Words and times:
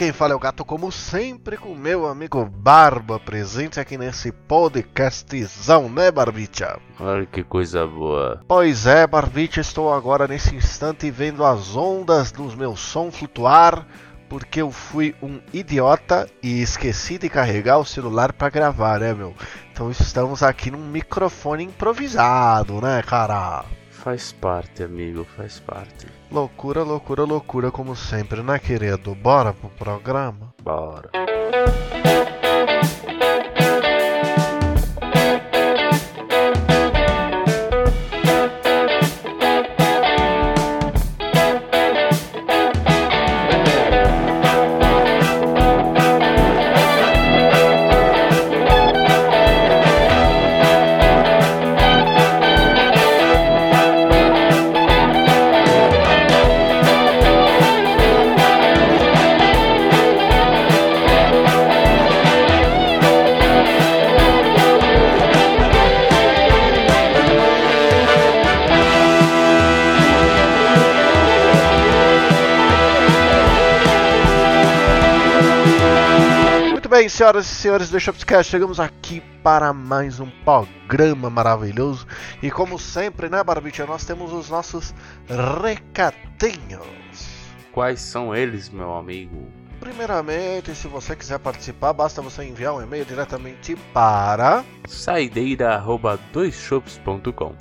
Quem 0.00 0.14
fala 0.14 0.32
é 0.32 0.34
o 0.34 0.38
Gato, 0.38 0.64
como 0.64 0.90
sempre, 0.90 1.58
com 1.58 1.74
meu 1.74 2.08
amigo 2.08 2.42
Barba, 2.46 3.20
presente 3.20 3.78
aqui 3.78 3.98
nesse 3.98 4.32
podcastzão, 4.32 5.90
né 5.90 6.10
Barbicha? 6.10 6.80
Olha 6.98 7.26
que 7.26 7.44
coisa 7.44 7.86
boa. 7.86 8.42
Pois 8.48 8.86
é, 8.86 9.06
Barbicha, 9.06 9.60
estou 9.60 9.92
agora 9.92 10.26
nesse 10.26 10.56
instante 10.56 11.10
vendo 11.10 11.44
as 11.44 11.76
ondas 11.76 12.32
do 12.32 12.44
meu 12.56 12.74
som 12.76 13.10
flutuar, 13.10 13.86
porque 14.26 14.62
eu 14.62 14.70
fui 14.70 15.14
um 15.22 15.38
idiota 15.52 16.26
e 16.42 16.62
esqueci 16.62 17.18
de 17.18 17.28
carregar 17.28 17.76
o 17.76 17.84
celular 17.84 18.32
para 18.32 18.48
gravar, 18.48 19.00
né 19.00 19.12
meu? 19.12 19.34
Então 19.70 19.90
estamos 19.90 20.42
aqui 20.42 20.70
num 20.70 20.88
microfone 20.88 21.64
improvisado, 21.64 22.80
né 22.80 23.02
cara? 23.02 23.66
Faz 23.90 24.32
parte, 24.32 24.82
amigo, 24.82 25.26
faz 25.36 25.60
parte. 25.60 26.06
Loucura, 26.30 26.84
loucura, 26.84 27.24
loucura, 27.24 27.70
como 27.72 27.96
sempre, 27.96 28.40
né, 28.40 28.58
querido? 28.58 29.16
Bora 29.16 29.52
pro 29.52 29.68
programa? 29.70 30.54
Bora. 30.62 31.10
Senhoras 77.20 77.44
e 77.44 77.54
senhores 77.54 77.90
do 77.90 78.00
Shopscast, 78.00 78.50
chegamos 78.50 78.80
aqui 78.80 79.20
para 79.42 79.74
mais 79.74 80.20
um 80.20 80.30
programa 80.42 81.28
maravilhoso. 81.28 82.06
E 82.42 82.50
como 82.50 82.78
sempre, 82.78 83.28
né, 83.28 83.44
Barbicha, 83.44 83.84
nós 83.84 84.06
temos 84.06 84.32
os 84.32 84.48
nossos 84.48 84.94
recadinhos. 85.62 86.80
Quais 87.72 88.00
são 88.00 88.34
eles, 88.34 88.70
meu 88.70 88.94
amigo? 88.94 89.52
Primeiramente, 89.78 90.74
se 90.74 90.88
você 90.88 91.14
quiser 91.14 91.38
participar, 91.38 91.92
basta 91.92 92.22
você 92.22 92.42
enviar 92.42 92.72
um 92.72 92.80
e-mail 92.80 93.04
diretamente 93.04 93.76
para 93.92 94.64
Saideira@doisshops.com. 94.88 97.54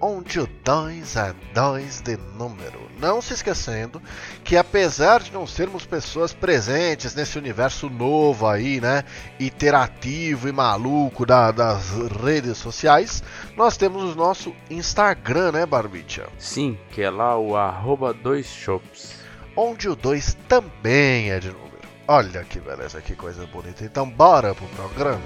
onde 0.00 0.40
o 0.40 0.48
2 0.64 1.16
é 1.16 1.34
2 1.52 2.00
de 2.00 2.16
número. 2.38 2.88
Não 3.04 3.20
se 3.20 3.34
esquecendo 3.34 4.00
que 4.42 4.56
apesar 4.56 5.20
de 5.22 5.30
não 5.30 5.46
sermos 5.46 5.84
pessoas 5.84 6.32
presentes 6.32 7.14
nesse 7.14 7.36
universo 7.36 7.90
novo 7.90 8.46
aí, 8.46 8.80
né, 8.80 9.04
interativo 9.38 10.48
e 10.48 10.52
maluco 10.52 11.26
da- 11.26 11.50
das 11.50 11.90
redes 12.24 12.56
sociais, 12.56 13.22
nós 13.58 13.76
temos 13.76 14.02
o 14.14 14.16
nosso 14.16 14.54
Instagram, 14.70 15.52
né, 15.52 15.66
Barbicha? 15.66 16.26
Sim, 16.38 16.78
que 16.92 17.02
é 17.02 17.10
lá 17.10 17.36
o 17.38 17.54
arroba 17.54 18.14
doisshops. 18.14 19.16
Onde 19.54 19.86
o 19.86 19.94
2 19.94 20.34
também 20.48 21.30
é 21.30 21.38
de 21.38 21.48
número. 21.48 21.64
Olha 22.08 22.42
que 22.42 22.58
beleza, 22.58 23.02
que 23.02 23.14
coisa 23.14 23.46
bonita. 23.46 23.84
Então 23.84 24.08
bora 24.08 24.54
pro 24.54 24.66
programa. 24.68 25.20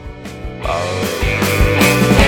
E 2.25 2.27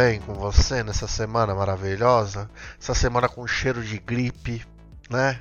bem 0.00 0.18
com 0.18 0.32
você 0.32 0.82
nessa 0.82 1.06
semana 1.06 1.54
maravilhosa? 1.54 2.50
Essa 2.80 2.94
semana 2.94 3.28
com 3.28 3.46
cheiro 3.46 3.84
de 3.84 3.98
gripe, 3.98 4.64
né? 5.10 5.38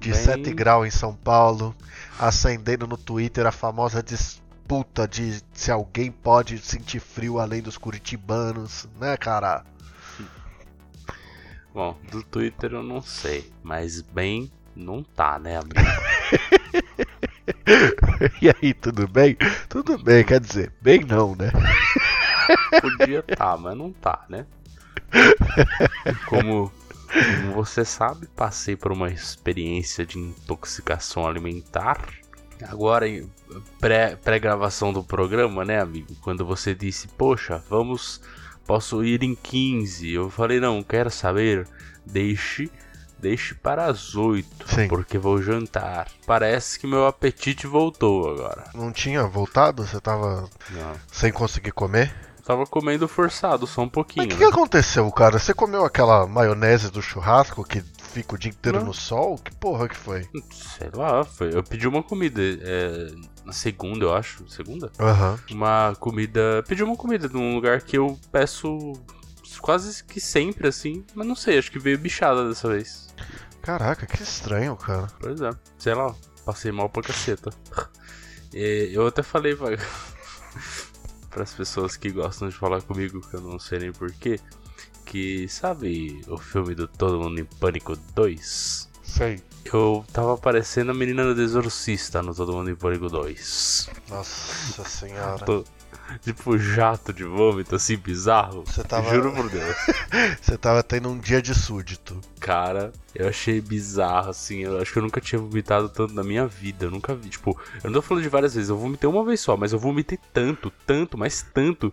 De 0.00 0.10
Bem- 0.10 0.20
7 0.20 0.52
graus 0.52 0.88
em 0.88 0.90
São 0.90 1.14
Paulo, 1.14 1.72
acendendo 2.18 2.84
no 2.84 2.96
Twitter 2.96 3.46
a 3.46 3.52
famosa 3.52 4.02
disputa 4.02 5.06
de 5.06 5.40
se 5.52 5.70
alguém 5.70 6.10
pode 6.10 6.58
sentir 6.58 6.98
frio 6.98 7.38
além 7.38 7.62
dos 7.62 7.78
curitibanos, 7.78 8.88
né, 9.00 9.16
cara? 9.16 9.64
Bom, 11.72 11.96
do 12.10 12.24
Twitter 12.24 12.72
eu 12.72 12.82
não 12.82 13.00
sei, 13.00 13.52
mas 13.62 14.02
bem 14.02 14.50
não 14.74 15.04
tá, 15.04 15.38
né, 15.38 15.58
amigo? 15.58 15.74
E 18.40 18.48
aí, 18.48 18.72
tudo 18.72 19.08
bem? 19.08 19.36
Tudo 19.68 19.98
bem, 19.98 20.24
quer 20.24 20.40
dizer, 20.40 20.72
bem 20.80 21.00
não, 21.00 21.34
né? 21.34 21.50
Podia 22.80 23.22
tá, 23.22 23.56
mas 23.56 23.76
não 23.76 23.92
tá, 23.92 24.24
né? 24.28 24.46
Como, 26.26 26.72
como 27.12 27.52
você 27.54 27.84
sabe, 27.84 28.26
passei 28.28 28.76
por 28.76 28.92
uma 28.92 29.10
experiência 29.10 30.04
de 30.06 30.18
intoxicação 30.18 31.26
alimentar. 31.26 31.98
Agora, 32.68 33.08
em 33.08 33.28
pré- 33.80 34.16
pré-gravação 34.16 34.92
do 34.92 35.02
programa, 35.02 35.64
né, 35.64 35.80
amigo? 35.80 36.14
Quando 36.22 36.44
você 36.46 36.74
disse, 36.74 37.08
poxa, 37.08 37.62
vamos, 37.68 38.20
posso 38.66 39.04
ir 39.04 39.22
em 39.22 39.34
15. 39.34 40.12
Eu 40.12 40.30
falei, 40.30 40.60
não, 40.60 40.80
quero 40.82 41.10
saber, 41.10 41.66
deixe, 42.06 42.70
deixe 43.18 43.52
para 43.56 43.86
as 43.86 44.14
8, 44.14 44.68
Sim. 44.68 44.88
porque 44.88 45.18
vou 45.18 45.42
jantar. 45.42 46.06
Parece 46.24 46.78
que 46.78 46.86
meu 46.86 47.04
apetite 47.06 47.66
voltou 47.66 48.30
agora. 48.30 48.64
Não 48.74 48.92
tinha 48.92 49.24
voltado? 49.26 49.84
Você 49.84 50.00
tava 50.00 50.48
Não. 50.70 50.94
sem 51.10 51.32
conseguir 51.32 51.72
comer? 51.72 52.14
Tava 52.44 52.66
comendo 52.66 53.06
forçado, 53.06 53.66
só 53.66 53.82
um 53.82 53.88
pouquinho. 53.88 54.26
Mas 54.26 54.34
o 54.34 54.38
que, 54.38 54.44
né? 54.44 54.50
que 54.50 54.56
aconteceu, 54.56 55.10
cara? 55.12 55.38
Você 55.38 55.54
comeu 55.54 55.84
aquela 55.84 56.26
maionese 56.26 56.90
do 56.90 57.00
churrasco 57.00 57.62
que 57.62 57.82
fica 58.12 58.34
o 58.34 58.38
dia 58.38 58.50
inteiro 58.50 58.78
Não. 58.80 58.86
no 58.86 58.94
sol? 58.94 59.38
Que 59.38 59.54
porra 59.54 59.88
que 59.88 59.96
foi? 59.96 60.28
Sei 60.50 60.90
lá, 60.92 61.24
foi. 61.24 61.54
Eu 61.54 61.62
pedi 61.62 61.86
uma 61.86 62.02
comida 62.02 62.40
é, 62.42 63.12
na 63.44 63.52
segunda, 63.52 64.04
eu 64.04 64.14
acho. 64.14 64.44
Segunda? 64.48 64.90
Aham. 64.98 65.38
Uma 65.50 65.94
comida. 66.00 66.64
Pedi 66.66 66.82
uma 66.82 66.96
comida 66.96 67.28
num 67.28 67.54
lugar 67.54 67.80
que 67.80 67.96
eu 67.96 68.18
peço 68.32 68.92
quase 69.60 70.02
que 70.02 70.20
sempre, 70.20 70.66
assim. 70.66 71.04
Mas 71.14 71.26
não 71.26 71.36
sei, 71.36 71.58
acho 71.58 71.70
que 71.70 71.78
veio 71.78 71.98
bichada 71.98 72.48
dessa 72.48 72.68
vez. 72.68 73.08
Caraca, 73.62 74.04
que 74.04 74.20
estranho, 74.20 74.74
cara. 74.76 75.06
Pois 75.20 75.40
é. 75.40 75.50
Sei 75.78 75.94
lá, 75.94 76.12
passei 76.44 76.72
mal 76.72 76.88
pra 76.88 77.02
caceta. 77.02 77.50
E 78.52 78.90
eu 78.92 79.06
até 79.06 79.22
falei 79.22 79.54
pra, 81.32 81.42
as 81.42 81.52
pessoas 81.52 81.96
que 81.96 82.10
gostam 82.10 82.48
de 82.48 82.54
falar 82.54 82.82
comigo, 82.82 83.20
que 83.20 83.34
eu 83.34 83.40
não 83.40 83.58
sei 83.58 83.78
nem 83.80 83.92
porquê, 83.92 84.38
que 85.04 85.48
sabe 85.48 86.20
o 86.28 86.38
filme 86.38 86.74
do 86.74 86.86
Todo 86.86 87.20
Mundo 87.20 87.40
em 87.40 87.44
Pânico 87.44 87.96
2? 88.14 88.88
Sei. 89.02 89.42
Eu 89.64 90.04
tava 90.12 90.34
aparecendo 90.34 90.90
a 90.90 90.94
menina 90.94 91.34
do 91.34 91.42
exorcista 91.42 92.22
no 92.22 92.34
Todo 92.34 92.52
Mundo 92.52 92.70
em 92.70 92.76
Pânico 92.76 93.08
2. 93.08 93.90
Nossa 94.08 94.84
senhora. 94.84 95.44
Tô, 95.44 95.64
tipo, 96.22 96.56
jato 96.58 97.12
de 97.12 97.24
vômito, 97.24 97.74
assim, 97.76 97.96
bizarro. 97.96 98.64
Você 98.66 98.82
tava- 98.82 99.14
Juro 99.14 99.32
por 99.32 99.48
Deus. 99.48 99.76
Você 100.40 100.56
tava 100.56 100.82
tendo 100.82 101.08
um 101.08 101.18
dia 101.18 101.40
de 101.42 101.54
súdito. 101.54 102.20
Cara, 102.40 102.92
eu 103.14 103.28
achei 103.28 103.60
bizarro, 103.60 104.30
assim. 104.30 104.60
Eu 104.60 104.80
acho 104.80 104.92
que 104.92 104.98
eu 104.98 105.02
nunca 105.02 105.20
tinha 105.20 105.40
vomitado 105.40 105.88
tanto 105.88 106.14
na 106.14 106.22
minha 106.22 106.46
vida. 106.46 106.86
Eu 106.86 106.90
nunca 106.90 107.14
vi. 107.14 107.28
Tipo, 107.28 107.58
eu 107.82 107.90
não 107.90 108.00
tô 108.00 108.02
falando 108.02 108.22
de 108.22 108.28
várias 108.28 108.54
vezes. 108.54 108.68
Eu 108.70 108.76
vomitei 108.78 109.08
uma 109.08 109.24
vez 109.24 109.40
só, 109.40 109.56
mas 109.56 109.72
eu 109.72 109.78
vomitei 109.78 110.18
tanto, 110.32 110.72
tanto, 110.86 111.16
mas 111.18 111.42
tanto. 111.54 111.92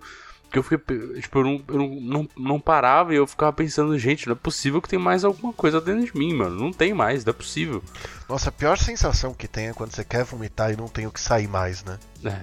Que 0.52 0.58
eu 0.58 0.64
fiquei. 0.64 0.78
Tipo, 1.22 1.40
eu 1.40 1.44
não, 1.44 1.64
eu 1.68 1.78
não, 1.78 1.88
não, 2.02 2.30
não 2.36 2.60
parava 2.60 3.14
e 3.14 3.18
eu 3.18 3.28
ficava 3.28 3.54
pensando, 3.54 3.96
gente, 4.00 4.26
não 4.26 4.34
é 4.34 4.36
possível 4.36 4.82
que 4.82 4.90
tem 4.90 4.98
mais 4.98 5.24
alguma 5.24 5.54
coisa 5.54 5.80
dentro 5.80 6.04
de 6.12 6.18
mim, 6.18 6.34
mano. 6.34 6.56
Não 6.60 6.74
tem 6.74 6.92
mais, 6.92 7.24
não 7.24 7.30
é 7.30 7.34
possível. 7.34 7.84
Nossa, 8.28 8.50
a 8.50 8.52
pior 8.52 8.76
sensação 8.76 9.32
que 9.32 9.48
tem 9.48 9.68
é 9.68 9.74
quando 9.74 9.92
você 9.94 10.04
quer 10.04 10.24
vomitar 10.24 10.72
e 10.74 10.76
não 10.76 10.88
tem 10.88 11.06
o 11.06 11.12
que 11.12 11.22
sair 11.22 11.48
mais, 11.48 11.84
né? 11.84 12.00
É, 12.26 12.42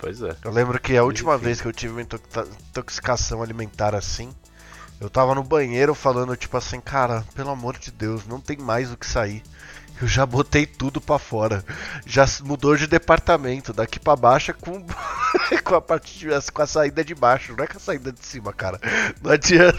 pois 0.00 0.22
é. 0.22 0.34
Eu 0.44 0.50
lembro 0.50 0.80
que 0.80 0.96
a 0.96 1.04
última 1.04 1.34
enfim. 1.36 1.44
vez 1.44 1.60
que 1.60 1.68
eu 1.68 1.72
tive 1.72 1.92
uma 1.92 2.02
intox- 2.02 2.48
intoxicação 2.70 3.42
alimentar 3.42 3.94
assim, 3.94 4.32
eu 5.00 5.08
tava 5.08 5.34
no 5.34 5.42
banheiro 5.42 5.94
falando 5.94 6.36
tipo 6.36 6.56
assim, 6.56 6.80
cara, 6.80 7.24
pelo 7.34 7.50
amor 7.50 7.78
de 7.78 7.90
Deus, 7.90 8.26
não 8.26 8.40
tem 8.40 8.56
mais 8.56 8.92
o 8.92 8.96
que 8.96 9.06
sair. 9.06 9.42
Eu 10.00 10.08
já 10.08 10.24
botei 10.24 10.64
tudo 10.64 10.98
pra 10.98 11.18
fora. 11.18 11.62
Já 12.06 12.24
mudou 12.42 12.74
de 12.74 12.86
departamento, 12.86 13.70
daqui 13.72 14.00
pra 14.00 14.16
baixo 14.16 14.50
é 14.50 14.54
com 14.54 14.82
com 15.62 15.74
a 15.74 15.80
parte 15.80 16.18
de, 16.18 16.26
com 16.52 16.62
a 16.62 16.66
saída 16.66 17.04
de 17.04 17.14
baixo, 17.14 17.54
não 17.54 17.64
é 17.64 17.66
com 17.66 17.76
a 17.76 17.80
saída 17.80 18.10
de 18.10 18.24
cima, 18.24 18.50
cara. 18.52 18.80
Não 19.22 19.30
adianta. 19.30 19.76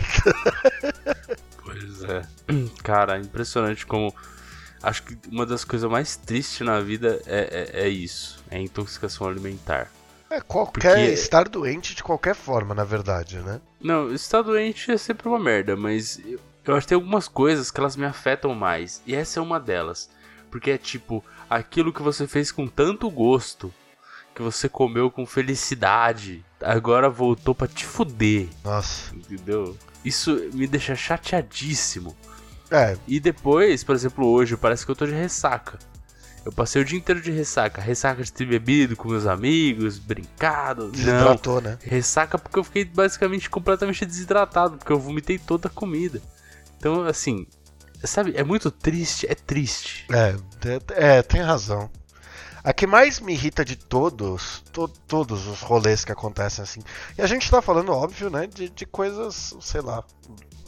Pois 1.63 2.03
É. 2.03 2.21
Cara, 2.83 3.17
impressionante 3.19 3.85
como. 3.85 4.13
Acho 4.83 5.03
que 5.03 5.17
uma 5.29 5.45
das 5.45 5.63
coisas 5.63 5.89
mais 5.89 6.15
tristes 6.15 6.65
na 6.65 6.79
vida 6.81 7.21
é, 7.25 7.71
é, 7.73 7.81
é 7.83 7.89
isso: 7.89 8.43
é 8.49 8.57
a 8.57 8.59
intoxicação 8.61 9.27
alimentar. 9.27 9.89
É 10.31 10.39
qualquer. 10.39 10.95
Porque... 10.95 11.11
Estar 11.11 11.49
doente 11.49 11.93
de 11.93 12.01
qualquer 12.01 12.33
forma, 12.33 12.73
na 12.73 12.85
verdade, 12.85 13.39
né? 13.39 13.59
Não, 13.81 14.13
estar 14.13 14.41
doente 14.41 14.89
é 14.89 14.97
sempre 14.97 15.27
uma 15.27 15.37
merda, 15.37 15.75
mas 15.75 16.21
eu, 16.65 16.73
acho 16.73 16.85
que 16.85 16.89
tem 16.89 16.95
algumas 16.95 17.27
coisas 17.27 17.69
que 17.69 17.79
elas 17.79 17.97
me 17.97 18.05
afetam 18.05 18.55
mais. 18.55 19.01
E 19.05 19.13
essa 19.13 19.39
é 19.39 19.43
uma 19.43 19.59
delas. 19.59 20.09
Porque 20.49 20.71
é 20.71 20.77
tipo, 20.77 21.23
aquilo 21.49 21.91
que 21.91 22.01
você 22.01 22.25
fez 22.25 22.49
com 22.49 22.65
tanto 22.65 23.09
gosto, 23.09 23.73
que 24.33 24.41
você 24.41 24.69
comeu 24.69 25.11
com 25.11 25.25
felicidade, 25.25 26.45
agora 26.61 27.09
voltou 27.09 27.53
para 27.53 27.67
te 27.67 27.85
fuder. 27.85 28.47
Nossa. 28.63 29.13
Entendeu? 29.13 29.77
Isso 30.03 30.49
me 30.53 30.65
deixa 30.65 30.95
chateadíssimo. 30.95 32.15
É. 32.69 32.97
E 33.05 33.19
depois, 33.19 33.83
por 33.83 33.93
exemplo, 33.93 34.25
hoje, 34.25 34.55
parece 34.55 34.85
que 34.85 34.91
eu 34.91 34.95
tô 34.95 35.05
de 35.05 35.11
ressaca. 35.11 35.77
Eu 36.43 36.51
passei 36.51 36.81
o 36.81 36.85
dia 36.85 36.97
inteiro 36.97 37.21
de 37.21 37.31
ressaca. 37.31 37.81
Ressaca 37.81 38.23
de 38.23 38.33
ter 38.33 38.45
bebido 38.45 38.95
com 38.95 39.09
meus 39.09 39.27
amigos, 39.27 39.99
brincado. 39.99 40.89
Desidratou, 40.89 41.61
não. 41.61 41.71
né? 41.71 41.77
Ressaca 41.83 42.37
porque 42.37 42.57
eu 42.57 42.63
fiquei 42.63 42.83
basicamente 42.83 43.49
completamente 43.49 44.05
desidratado, 44.05 44.77
porque 44.77 44.91
eu 44.91 44.99
vomitei 44.99 45.37
toda 45.37 45.67
a 45.67 45.71
comida. 45.71 46.21
Então, 46.77 47.03
assim, 47.03 47.45
sabe, 48.03 48.33
é 48.35 48.43
muito 48.43 48.71
triste, 48.71 49.27
é 49.29 49.35
triste. 49.35 50.07
É, 50.11 50.35
é, 50.95 51.17
é 51.17 51.21
tem 51.21 51.41
razão. 51.41 51.89
A 52.63 52.73
que 52.73 52.85
mais 52.85 53.19
me 53.19 53.33
irrita 53.33 53.65
de 53.65 53.75
todos, 53.75 54.63
to, 54.71 54.87
todos 54.87 55.47
os 55.47 55.61
rolês 55.61 56.05
que 56.05 56.11
acontecem 56.11 56.63
assim. 56.63 56.81
E 57.17 57.21
a 57.21 57.27
gente 57.27 57.49
tá 57.49 57.61
falando, 57.61 57.91
óbvio, 57.91 58.29
né, 58.29 58.47
de, 58.47 58.69
de 58.69 58.85
coisas, 58.85 59.55
sei 59.59 59.81
lá, 59.81 60.03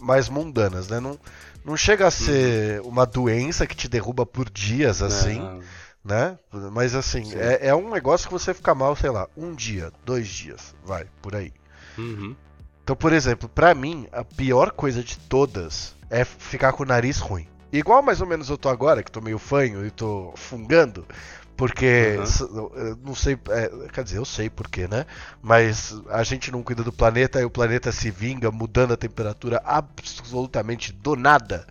mais 0.03 0.29
mundanas, 0.29 0.87
né? 0.87 0.99
Não, 0.99 1.17
não 1.63 1.77
chega 1.77 2.07
a 2.07 2.11
ser 2.11 2.81
uhum. 2.81 2.89
uma 2.89 3.05
doença 3.05 3.65
que 3.65 3.75
te 3.75 3.87
derruba 3.87 4.25
por 4.25 4.49
dias, 4.49 5.01
assim, 5.01 5.39
não. 5.39 5.61
né? 6.03 6.37
Mas 6.71 6.93
assim, 6.93 7.33
é, 7.35 7.67
é, 7.67 7.75
um 7.75 7.89
negócio 7.89 8.27
que 8.27 8.33
você 8.33 8.53
fica 8.53 8.75
mal, 8.75 8.95
sei 8.95 9.09
lá, 9.09 9.27
um 9.35 9.53
dia, 9.53 9.91
dois 10.05 10.27
dias, 10.27 10.75
vai, 10.85 11.05
por 11.21 11.35
aí. 11.35 11.51
Uhum. 11.97 12.35
Então, 12.83 12.95
por 12.95 13.13
exemplo, 13.13 13.47
para 13.47 13.73
mim, 13.73 14.07
a 14.11 14.25
pior 14.25 14.71
coisa 14.71 15.01
de 15.01 15.17
todas 15.17 15.95
é 16.09 16.25
ficar 16.25 16.73
com 16.73 16.83
o 16.83 16.85
nariz 16.85 17.17
ruim. 17.19 17.47
Igual 17.71 18.03
mais 18.03 18.21
ou 18.21 18.27
menos 18.27 18.49
eu 18.49 18.57
tô 18.57 18.69
agora, 18.69 19.01
que 19.01 19.11
tô 19.11 19.19
meio 19.19 19.39
fanho 19.39 19.85
e 19.85 19.89
tô 19.89 20.31
fungando. 20.35 21.07
Porque, 21.55 22.17
uhum. 22.41 22.97
não 23.05 23.15
sei, 23.15 23.37
é, 23.49 23.69
quer 23.93 24.03
dizer, 24.03 24.17
eu 24.17 24.25
sei 24.25 24.49
porquê, 24.49 24.87
né? 24.87 25.05
Mas 25.41 25.95
a 26.09 26.23
gente 26.23 26.51
não 26.51 26.63
cuida 26.63 26.83
do 26.83 26.91
planeta 26.91 27.39
e 27.39 27.45
o 27.45 27.49
planeta 27.49 27.91
se 27.91 28.09
vinga 28.09 28.51
mudando 28.51 28.93
a 28.93 28.97
temperatura 28.97 29.61
absolutamente 29.63 30.91
do 30.91 31.15
nada. 31.15 31.65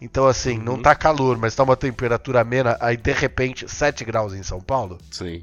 Então, 0.00 0.26
assim, 0.26 0.58
uhum. 0.58 0.64
não 0.64 0.82
tá 0.82 0.94
calor, 0.94 1.36
mas 1.36 1.54
tá 1.54 1.62
uma 1.62 1.76
temperatura 1.76 2.40
amena, 2.40 2.76
aí 2.80 2.96
de 2.96 3.12
repente 3.12 3.68
7 3.68 4.04
graus 4.04 4.32
em 4.32 4.42
São 4.42 4.60
Paulo. 4.60 4.98
Sim. 5.10 5.42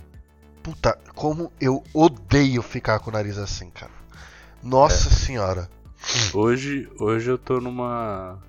Puta, 0.64 0.98
como 1.14 1.52
eu 1.60 1.84
odeio 1.94 2.62
ficar 2.62 3.00
com 3.00 3.10
o 3.10 3.14
nariz 3.14 3.38
assim, 3.38 3.70
cara. 3.70 3.92
Nossa 4.62 5.10
é. 5.10 5.12
senhora. 5.12 5.70
Hoje, 6.34 6.90
hoje 7.00 7.30
eu 7.30 7.38
tô 7.38 7.60
numa 7.60 8.40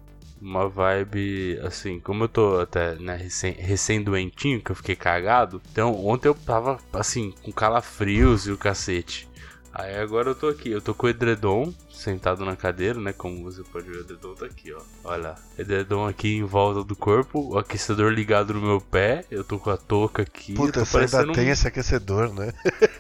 uma 0.44 0.68
vibe 0.68 1.58
assim, 1.62 1.98
como 1.98 2.24
eu 2.24 2.28
tô 2.28 2.60
até 2.60 2.94
né, 2.96 3.16
recém, 3.16 3.52
recém 3.52 4.02
doentinho, 4.02 4.60
que 4.60 4.70
eu 4.70 4.76
fiquei 4.76 4.94
cagado. 4.94 5.60
Então, 5.72 6.06
ontem 6.06 6.28
eu 6.28 6.34
tava 6.34 6.78
assim, 6.92 7.32
com 7.42 7.50
calafrios 7.50 8.46
e 8.46 8.52
o 8.52 8.58
cacete. 8.58 9.26
Aí 9.72 9.96
agora 9.96 10.28
eu 10.28 10.34
tô 10.36 10.46
aqui, 10.48 10.70
eu 10.70 10.80
tô 10.80 10.94
com 10.94 11.06
o 11.06 11.10
edredom 11.10 11.74
sentado 11.90 12.44
na 12.44 12.54
cadeira, 12.54 13.00
né? 13.00 13.12
Como 13.12 13.42
você 13.42 13.62
pode 13.64 13.88
ver, 13.88 13.96
o 13.96 14.00
edredom 14.02 14.34
tá 14.34 14.46
aqui, 14.46 14.72
ó. 14.72 14.80
Olha, 15.02 15.34
edredom 15.58 16.06
aqui 16.06 16.36
em 16.36 16.44
volta 16.44 16.84
do 16.84 16.94
corpo, 16.94 17.54
o 17.54 17.58
aquecedor 17.58 18.12
ligado 18.12 18.54
no 18.54 18.60
meu 18.60 18.80
pé, 18.80 19.24
eu 19.30 19.42
tô 19.42 19.58
com 19.58 19.70
a 19.70 19.76
touca 19.76 20.22
aqui. 20.22 20.54
Puta, 20.54 20.84
você 20.84 20.98
ainda 20.98 21.32
tem 21.32 21.48
esse 21.48 21.66
aquecedor, 21.66 22.32
né? 22.32 22.52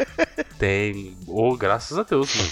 tem. 0.58 1.16
Oh, 1.28 1.56
graças 1.56 1.96
a 1.96 2.02
Deus, 2.02 2.34
mano. 2.34 2.50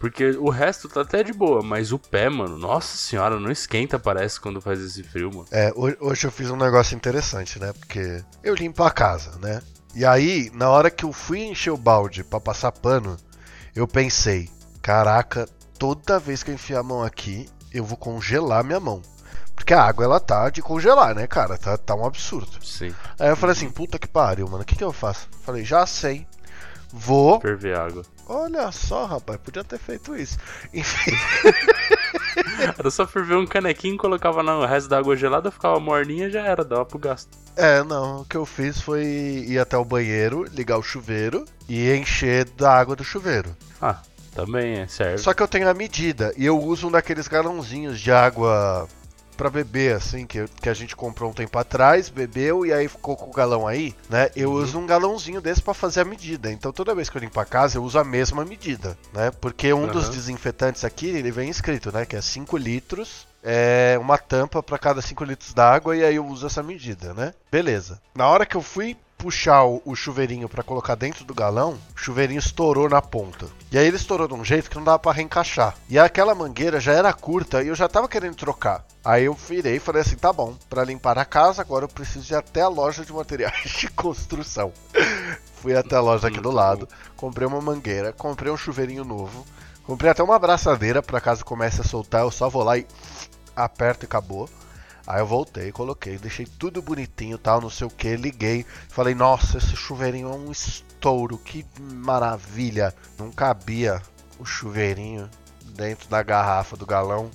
Porque 0.00 0.30
o 0.30 0.48
resto 0.48 0.88
tá 0.88 1.02
até 1.02 1.22
de 1.22 1.30
boa, 1.30 1.62
mas 1.62 1.92
o 1.92 1.98
pé, 1.98 2.30
mano, 2.30 2.56
nossa 2.56 2.96
senhora, 2.96 3.38
não 3.38 3.50
esquenta, 3.50 3.98
parece, 3.98 4.40
quando 4.40 4.58
faz 4.58 4.80
esse 4.80 5.02
frio, 5.02 5.28
mano. 5.28 5.46
É, 5.50 5.70
hoje 5.76 6.26
eu 6.26 6.30
fiz 6.30 6.48
um 6.48 6.56
negócio 6.56 6.96
interessante, 6.96 7.58
né? 7.58 7.70
Porque 7.74 8.24
eu 8.42 8.54
limpo 8.54 8.82
a 8.82 8.90
casa, 8.90 9.38
né? 9.38 9.60
E 9.94 10.06
aí, 10.06 10.50
na 10.54 10.70
hora 10.70 10.90
que 10.90 11.04
eu 11.04 11.12
fui 11.12 11.40
encher 11.40 11.70
o 11.70 11.76
balde 11.76 12.24
para 12.24 12.40
passar 12.40 12.72
pano, 12.72 13.18
eu 13.76 13.86
pensei, 13.86 14.48
caraca, 14.80 15.46
toda 15.78 16.18
vez 16.18 16.42
que 16.42 16.50
eu 16.50 16.54
enfiar 16.54 16.80
a 16.80 16.82
mão 16.82 17.02
aqui, 17.02 17.46
eu 17.70 17.84
vou 17.84 17.98
congelar 17.98 18.64
minha 18.64 18.80
mão. 18.80 19.02
Porque 19.54 19.74
a 19.74 19.82
água, 19.82 20.06
ela 20.06 20.18
tá 20.18 20.48
de 20.48 20.62
congelar, 20.62 21.14
né, 21.14 21.26
cara? 21.26 21.58
Tá, 21.58 21.76
tá 21.76 21.94
um 21.94 22.06
absurdo. 22.06 22.64
Sim. 22.64 22.94
Aí 23.18 23.28
eu 23.28 23.36
falei 23.36 23.52
assim, 23.52 23.68
puta 23.68 23.98
que 23.98 24.08
pariu, 24.08 24.48
mano, 24.48 24.62
o 24.62 24.66
que 24.66 24.76
que 24.76 24.82
eu 24.82 24.94
faço? 24.94 25.28
Falei, 25.42 25.62
já 25.62 25.84
sei. 25.84 26.26
Vou. 26.92 27.40
Ferver 27.40 27.78
água. 27.78 28.02
Olha 28.26 28.70
só, 28.72 29.06
rapaz, 29.06 29.38
podia 29.40 29.64
ter 29.64 29.78
feito 29.78 30.16
isso. 30.16 30.38
Enfim. 30.72 31.12
Era 32.78 32.90
só 32.90 33.06
ferver 33.06 33.36
um 33.36 33.46
canequinho, 33.46 33.96
colocava 33.96 34.42
no 34.42 34.64
resto 34.64 34.88
da 34.88 34.98
água 34.98 35.16
gelada, 35.16 35.50
ficava 35.50 35.78
morninha 35.80 36.30
já 36.30 36.42
era, 36.42 36.64
dava 36.64 36.84
pro 36.84 36.98
gasto. 36.98 37.28
É, 37.56 37.82
não, 37.82 38.20
o 38.20 38.24
que 38.24 38.36
eu 38.36 38.46
fiz 38.46 38.80
foi 38.80 39.04
ir 39.04 39.58
até 39.58 39.76
o 39.76 39.84
banheiro, 39.84 40.44
ligar 40.44 40.78
o 40.78 40.82
chuveiro 40.82 41.44
e 41.68 41.90
encher 41.92 42.44
da 42.50 42.72
água 42.72 42.96
do 42.96 43.04
chuveiro. 43.04 43.54
Ah, 43.80 44.00
também 44.34 44.78
é, 44.78 44.86
certo. 44.86 45.20
Só 45.20 45.34
que 45.34 45.42
eu 45.42 45.48
tenho 45.48 45.68
a 45.68 45.74
medida 45.74 46.32
e 46.36 46.46
eu 46.46 46.58
uso 46.58 46.88
um 46.88 46.90
daqueles 46.90 47.28
galãozinhos 47.28 48.00
de 48.00 48.12
água 48.12 48.88
para 49.40 49.48
beber, 49.48 49.96
assim, 49.96 50.26
que, 50.26 50.46
que 50.60 50.68
a 50.68 50.74
gente 50.74 50.94
comprou 50.94 51.30
um 51.30 51.32
tempo 51.32 51.58
atrás, 51.58 52.10
bebeu 52.10 52.66
e 52.66 52.74
aí 52.74 52.86
ficou 52.88 53.16
com 53.16 53.30
o 53.30 53.32
galão 53.32 53.66
aí, 53.66 53.94
né? 54.10 54.28
Eu 54.36 54.50
uhum. 54.50 54.56
uso 54.56 54.78
um 54.78 54.84
galãozinho 54.84 55.40
desse 55.40 55.62
para 55.62 55.72
fazer 55.72 56.02
a 56.02 56.04
medida. 56.04 56.52
Então 56.52 56.70
toda 56.70 56.94
vez 56.94 57.08
que 57.08 57.16
eu 57.16 57.20
limpo 57.22 57.40
a 57.40 57.46
casa, 57.46 57.78
eu 57.78 57.82
uso 57.82 57.98
a 57.98 58.04
mesma 58.04 58.44
medida, 58.44 58.98
né? 59.14 59.30
Porque 59.40 59.72
um 59.72 59.84
uhum. 59.84 59.92
dos 59.92 60.10
desinfetantes 60.10 60.84
aqui, 60.84 61.06
ele 61.06 61.30
vem 61.30 61.48
escrito, 61.48 61.90
né? 61.90 62.04
Que 62.04 62.16
é 62.16 62.20
5 62.20 62.54
litros 62.58 63.26
é 63.42 63.96
uma 63.98 64.18
tampa 64.18 64.62
para 64.62 64.78
cada 64.78 65.00
5 65.00 65.24
litros 65.24 65.54
d'água 65.54 65.96
e 65.96 66.04
aí 66.04 66.16
eu 66.16 66.26
uso 66.26 66.46
essa 66.46 66.62
medida, 66.62 67.14
né? 67.14 67.32
Beleza. 67.50 67.98
Na 68.14 68.28
hora 68.28 68.44
que 68.44 68.54
eu 68.54 68.60
fui 68.60 68.94
puxar 69.20 69.64
o, 69.64 69.82
o 69.84 69.94
chuveirinho 69.94 70.48
para 70.48 70.62
colocar 70.62 70.94
dentro 70.94 71.26
do 71.26 71.34
galão, 71.34 71.78
o 71.94 71.98
chuveirinho 71.98 72.38
estourou 72.38 72.88
na 72.88 73.02
ponta. 73.02 73.46
E 73.70 73.76
aí 73.76 73.86
ele 73.86 73.96
estourou 73.96 74.26
de 74.26 74.32
um 74.32 74.42
jeito 74.42 74.70
que 74.70 74.76
não 74.76 74.84
dava 74.84 74.98
para 74.98 75.12
reencaixar. 75.12 75.76
E 75.90 75.98
aquela 75.98 76.34
mangueira 76.34 76.80
já 76.80 76.92
era 76.92 77.12
curta 77.12 77.62
e 77.62 77.68
eu 77.68 77.74
já 77.74 77.86
tava 77.86 78.08
querendo 78.08 78.34
trocar. 78.34 78.82
Aí 79.04 79.26
eu 79.26 79.34
virei 79.34 79.76
e 79.76 79.80
falei 79.80 80.00
assim: 80.00 80.16
tá 80.16 80.32
bom, 80.32 80.56
para 80.70 80.84
limpar 80.84 81.18
a 81.18 81.24
casa, 81.26 81.60
agora 81.60 81.84
eu 81.84 81.88
preciso 81.88 82.32
ir 82.32 82.36
até 82.36 82.62
a 82.62 82.68
loja 82.68 83.04
de 83.04 83.12
materiais 83.12 83.68
de 83.78 83.88
construção. 83.88 84.72
Fui 85.60 85.76
até 85.76 85.96
a 85.96 86.00
loja 86.00 86.28
aqui 86.28 86.40
do 86.40 86.50
lado, 86.50 86.88
comprei 87.14 87.46
uma 87.46 87.60
mangueira, 87.60 88.14
comprei 88.14 88.50
um 88.50 88.56
chuveirinho 88.56 89.04
novo, 89.04 89.44
comprei 89.84 90.10
até 90.10 90.22
uma 90.22 90.36
abraçadeira 90.36 91.02
para 91.02 91.20
caso 91.20 91.44
comece 91.44 91.82
a 91.82 91.84
soltar, 91.84 92.22
eu 92.22 92.30
só 92.30 92.48
vou 92.48 92.62
lá 92.62 92.78
e 92.78 92.86
aperto 93.54 94.04
e 94.04 94.06
acabou. 94.06 94.48
Aí 95.10 95.20
eu 95.20 95.26
voltei, 95.26 95.72
coloquei, 95.72 96.18
deixei 96.18 96.46
tudo 96.46 96.80
bonitinho 96.80 97.36
tal, 97.36 97.60
não 97.60 97.68
sei 97.68 97.84
o 97.84 97.90
que, 97.90 98.14
liguei. 98.14 98.64
Falei, 98.88 99.12
nossa, 99.12 99.58
esse 99.58 99.74
chuveirinho 99.74 100.28
é 100.28 100.36
um 100.36 100.52
estouro, 100.52 101.36
que 101.36 101.66
maravilha. 101.80 102.94
Não 103.18 103.32
cabia 103.32 104.00
o 104.38 104.44
chuveirinho 104.44 105.28
dentro 105.74 106.08
da 106.08 106.22
garrafa 106.22 106.76
do 106.76 106.86
galão. 106.86 107.28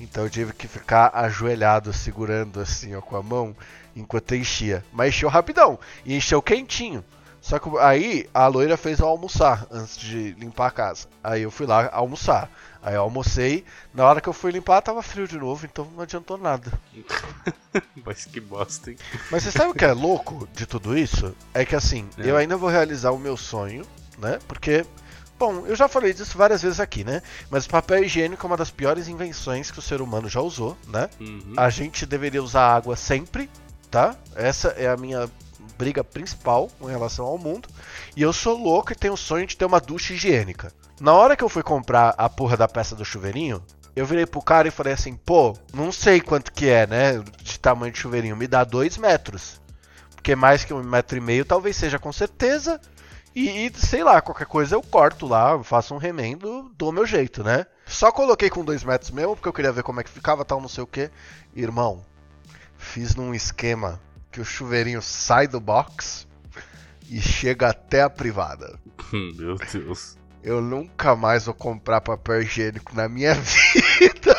Então 0.00 0.22
eu 0.22 0.30
tive 0.30 0.52
que 0.52 0.68
ficar 0.68 1.10
ajoelhado, 1.12 1.92
segurando 1.92 2.60
assim 2.60 2.94
ó, 2.94 3.00
com 3.00 3.16
a 3.16 3.22
mão, 3.22 3.56
enquanto 3.96 4.36
enchia. 4.36 4.84
Mas 4.92 5.08
encheu 5.08 5.28
rapidão, 5.28 5.76
e 6.04 6.16
encheu 6.16 6.40
quentinho. 6.40 7.04
Só 7.40 7.58
que 7.58 7.68
aí 7.78 8.28
a 8.34 8.46
loira 8.46 8.76
fez 8.76 8.98
eu 8.98 9.06
almoçar 9.06 9.66
antes 9.70 9.96
de 9.96 10.32
limpar 10.32 10.66
a 10.66 10.70
casa. 10.70 11.06
Aí 11.22 11.42
eu 11.42 11.50
fui 11.50 11.66
lá 11.66 11.88
almoçar. 11.92 12.50
Aí 12.82 12.94
eu 12.94 13.02
almocei, 13.02 13.64
na 13.92 14.04
hora 14.04 14.20
que 14.20 14.28
eu 14.28 14.32
fui 14.32 14.52
limpar 14.52 14.80
tava 14.80 15.02
frio 15.02 15.26
de 15.26 15.36
novo, 15.36 15.66
então 15.66 15.86
não 15.94 16.02
adiantou 16.02 16.38
nada. 16.38 16.72
Mas 18.04 18.24
que 18.24 18.40
bosta, 18.40 18.90
hein? 18.90 18.96
Mas 19.30 19.42
você 19.42 19.50
sabe 19.50 19.70
o 19.70 19.74
que 19.74 19.84
é 19.84 19.92
louco 19.92 20.48
de 20.54 20.66
tudo 20.66 20.96
isso? 20.96 21.34
É 21.52 21.64
que 21.64 21.74
assim, 21.74 22.08
é. 22.18 22.30
eu 22.30 22.36
ainda 22.36 22.56
vou 22.56 22.68
realizar 22.68 23.10
o 23.10 23.18
meu 23.18 23.36
sonho, 23.36 23.84
né? 24.16 24.38
Porque, 24.46 24.86
bom, 25.38 25.66
eu 25.66 25.74
já 25.74 25.88
falei 25.88 26.14
disso 26.14 26.38
várias 26.38 26.62
vezes 26.62 26.78
aqui, 26.78 27.02
né? 27.02 27.20
Mas 27.50 27.66
papel 27.66 28.04
higiênico 28.04 28.46
é 28.46 28.48
uma 28.48 28.56
das 28.56 28.70
piores 28.70 29.08
invenções 29.08 29.70
que 29.70 29.80
o 29.80 29.82
ser 29.82 30.00
humano 30.00 30.28
já 30.28 30.40
usou, 30.40 30.76
né? 30.86 31.10
Uhum. 31.20 31.54
A 31.56 31.68
gente 31.70 32.06
deveria 32.06 32.42
usar 32.42 32.74
água 32.74 32.94
sempre, 32.94 33.50
tá? 33.90 34.16
Essa 34.36 34.68
é 34.68 34.88
a 34.88 34.96
minha 34.96 35.28
briga 35.78 36.02
principal 36.02 36.68
com 36.78 36.86
relação 36.86 37.24
ao 37.24 37.38
mundo. 37.38 37.68
E 38.16 38.20
eu 38.20 38.32
sou 38.32 38.60
louco 38.60 38.92
e 38.92 38.96
tenho 38.96 39.14
o 39.14 39.16
sonho 39.16 39.46
de 39.46 39.56
ter 39.56 39.64
uma 39.64 39.80
ducha 39.80 40.12
higiênica. 40.12 40.72
Na 41.00 41.12
hora 41.12 41.36
que 41.36 41.44
eu 41.44 41.48
fui 41.48 41.62
comprar 41.62 42.14
a 42.18 42.28
porra 42.28 42.56
da 42.56 42.66
peça 42.66 42.96
do 42.96 43.04
chuveirinho, 43.04 43.62
eu 43.94 44.04
virei 44.04 44.26
pro 44.26 44.42
cara 44.42 44.66
e 44.66 44.72
falei 44.72 44.92
assim, 44.92 45.14
pô, 45.14 45.56
não 45.72 45.92
sei 45.92 46.20
quanto 46.20 46.52
que 46.52 46.68
é, 46.68 46.86
né? 46.86 47.22
De 47.40 47.58
tamanho 47.60 47.92
de 47.92 47.98
chuveirinho, 47.98 48.36
me 48.36 48.48
dá 48.48 48.64
dois 48.64 48.98
metros. 48.98 49.60
Porque 50.16 50.34
mais 50.34 50.64
que 50.64 50.74
um 50.74 50.82
metro 50.82 51.16
e 51.16 51.20
meio 51.20 51.44
talvez 51.44 51.76
seja 51.76 51.98
com 51.98 52.12
certeza. 52.12 52.80
E, 53.34 53.70
sei 53.76 54.02
lá, 54.02 54.20
qualquer 54.20 54.46
coisa 54.46 54.74
eu 54.74 54.82
corto 54.82 55.26
lá, 55.26 55.62
faço 55.62 55.94
um 55.94 55.98
remendo 55.98 56.72
do 56.76 56.90
meu 56.90 57.06
jeito, 57.06 57.44
né? 57.44 57.66
Só 57.86 58.10
coloquei 58.10 58.50
com 58.50 58.64
dois 58.64 58.82
metros 58.82 59.12
mesmo, 59.12 59.36
porque 59.36 59.48
eu 59.48 59.52
queria 59.52 59.70
ver 59.70 59.84
como 59.84 60.00
é 60.00 60.04
que 60.04 60.10
ficava, 60.10 60.44
tal, 60.44 60.60
não 60.60 60.68
sei 60.68 60.82
o 60.82 60.88
que. 60.88 61.08
Irmão, 61.54 62.04
fiz 62.76 63.14
num 63.14 63.32
esquema 63.32 64.00
que 64.30 64.40
o 64.40 64.44
chuveirinho 64.44 65.02
sai 65.02 65.46
do 65.46 65.60
box 65.60 66.26
e 67.08 67.20
chega 67.20 67.68
até 67.68 68.02
a 68.02 68.10
privada. 68.10 68.78
Meu 69.12 69.56
Deus. 69.72 70.16
Eu 70.42 70.60
nunca 70.60 71.16
mais 71.16 71.46
vou 71.46 71.54
comprar 71.54 72.00
papel 72.00 72.42
higiênico 72.42 72.94
na 72.94 73.08
minha 73.08 73.34
vida. 73.98 74.36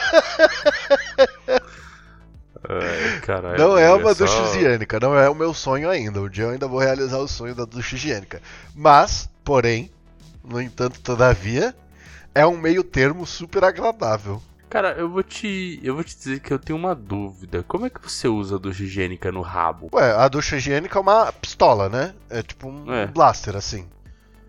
Ai, 2.68 3.20
caralho, 3.22 3.58
não 3.58 3.78
é 3.78 3.94
uma 3.94 4.14
só... 4.14 4.26
ducha 4.26 4.58
higiênica, 4.58 5.00
não 5.00 5.18
é 5.18 5.30
o 5.30 5.36
meu 5.36 5.54
sonho 5.54 5.90
ainda. 5.90 6.22
Um 6.22 6.30
dia 6.30 6.46
eu 6.46 6.50
ainda 6.52 6.68
vou 6.68 6.80
realizar 6.80 7.18
o 7.18 7.28
sonho 7.28 7.54
da 7.54 7.66
ducha 7.66 7.96
higiênica. 7.96 8.42
Mas, 8.74 9.30
porém, 9.44 9.92
no 10.44 10.62
entanto, 10.62 11.00
todavia, 11.02 11.76
é 12.34 12.46
um 12.46 12.58
meio 12.58 12.84
termo 12.84 13.26
super 13.26 13.64
agradável. 13.64 14.42
Cara, 14.70 14.92
eu 14.98 15.10
vou 15.10 15.24
te. 15.24 15.80
Eu 15.84 15.96
vou 15.96 16.04
te 16.04 16.16
dizer 16.16 16.40
que 16.42 16.54
eu 16.54 16.60
tenho 16.60 16.78
uma 16.78 16.94
dúvida. 16.94 17.64
Como 17.68 17.86
é 17.86 17.90
que 17.90 18.02
você 18.02 18.28
usa 18.28 18.56
a 18.56 18.60
ducha 18.60 18.84
higiênica 18.84 19.32
no 19.32 19.42
rabo? 19.42 19.90
Ué, 19.94 20.12
a 20.12 20.28
ducha 20.28 20.58
higiênica 20.58 21.00
é 21.00 21.02
uma 21.02 21.32
pistola, 21.34 21.90
né? 21.90 22.14
É 22.30 22.44
tipo 22.44 22.68
um 22.70 22.94
É. 22.94 23.08
blaster, 23.08 23.56
assim. 23.56 23.88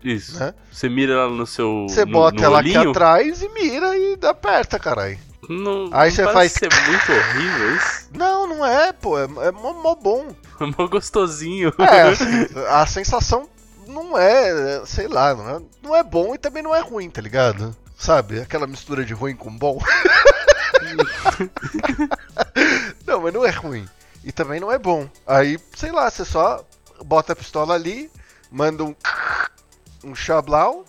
Isso. 0.03 0.39
Né? 0.39 0.53
Você 0.71 0.87
mira 0.89 1.13
ela 1.13 1.29
no 1.29 1.45
seu. 1.47 1.85
Você 1.89 2.05
no- 2.05 2.11
bota 2.11 2.37
no 2.37 2.43
ela 2.43 2.57
olhinho? 2.57 2.79
aqui 2.81 2.89
atrás 2.89 3.41
e 3.41 3.49
mira 3.49 3.97
e 3.97 4.17
aperta, 4.23 4.77
caralho. 4.79 5.17
Não, 5.49 5.89
Aí 5.91 6.09
não 6.09 6.15
você 6.15 6.23
faz- 6.31 6.51
ser 6.51 6.69
muito 6.87 7.11
horrível 7.11 7.75
isso. 7.75 8.09
Não, 8.13 8.45
não 8.47 8.63
é, 8.65 8.93
pô. 8.93 9.17
É, 9.17 9.23
é 9.23 9.51
mó, 9.51 9.73
mó 9.73 9.95
bom. 9.95 10.27
É 10.59 10.65
mó 10.77 10.87
gostosinho. 10.87 11.73
É, 11.79 12.01
assim, 12.03 12.25
a 12.69 12.85
sensação 12.85 13.49
não 13.87 14.15
é, 14.17 14.77
é, 14.77 14.85
sei 14.85 15.07
lá, 15.07 15.33
não 15.33 15.49
é, 15.49 15.61
não 15.81 15.95
é 15.95 16.03
bom 16.03 16.33
e 16.35 16.37
também 16.37 16.61
não 16.61 16.75
é 16.75 16.79
ruim, 16.79 17.09
tá 17.09 17.21
ligado? 17.21 17.75
Sabe? 18.01 18.41
Aquela 18.41 18.65
mistura 18.65 19.05
de 19.05 19.13
ruim 19.13 19.35
com 19.35 19.55
bom. 19.55 19.77
não, 23.05 23.21
mas 23.21 23.33
não 23.33 23.45
é 23.45 23.51
ruim. 23.51 23.87
E 24.23 24.31
também 24.31 24.59
não 24.59 24.71
é 24.71 24.79
bom. 24.79 25.07
Aí, 25.27 25.59
sei 25.75 25.91
lá, 25.91 26.09
você 26.09 26.25
só 26.25 26.65
bota 27.05 27.33
a 27.33 27.35
pistola 27.35 27.75
ali, 27.75 28.11
manda 28.51 28.83
um 28.83 28.95
um 30.03 30.15
chablau, 30.15 30.83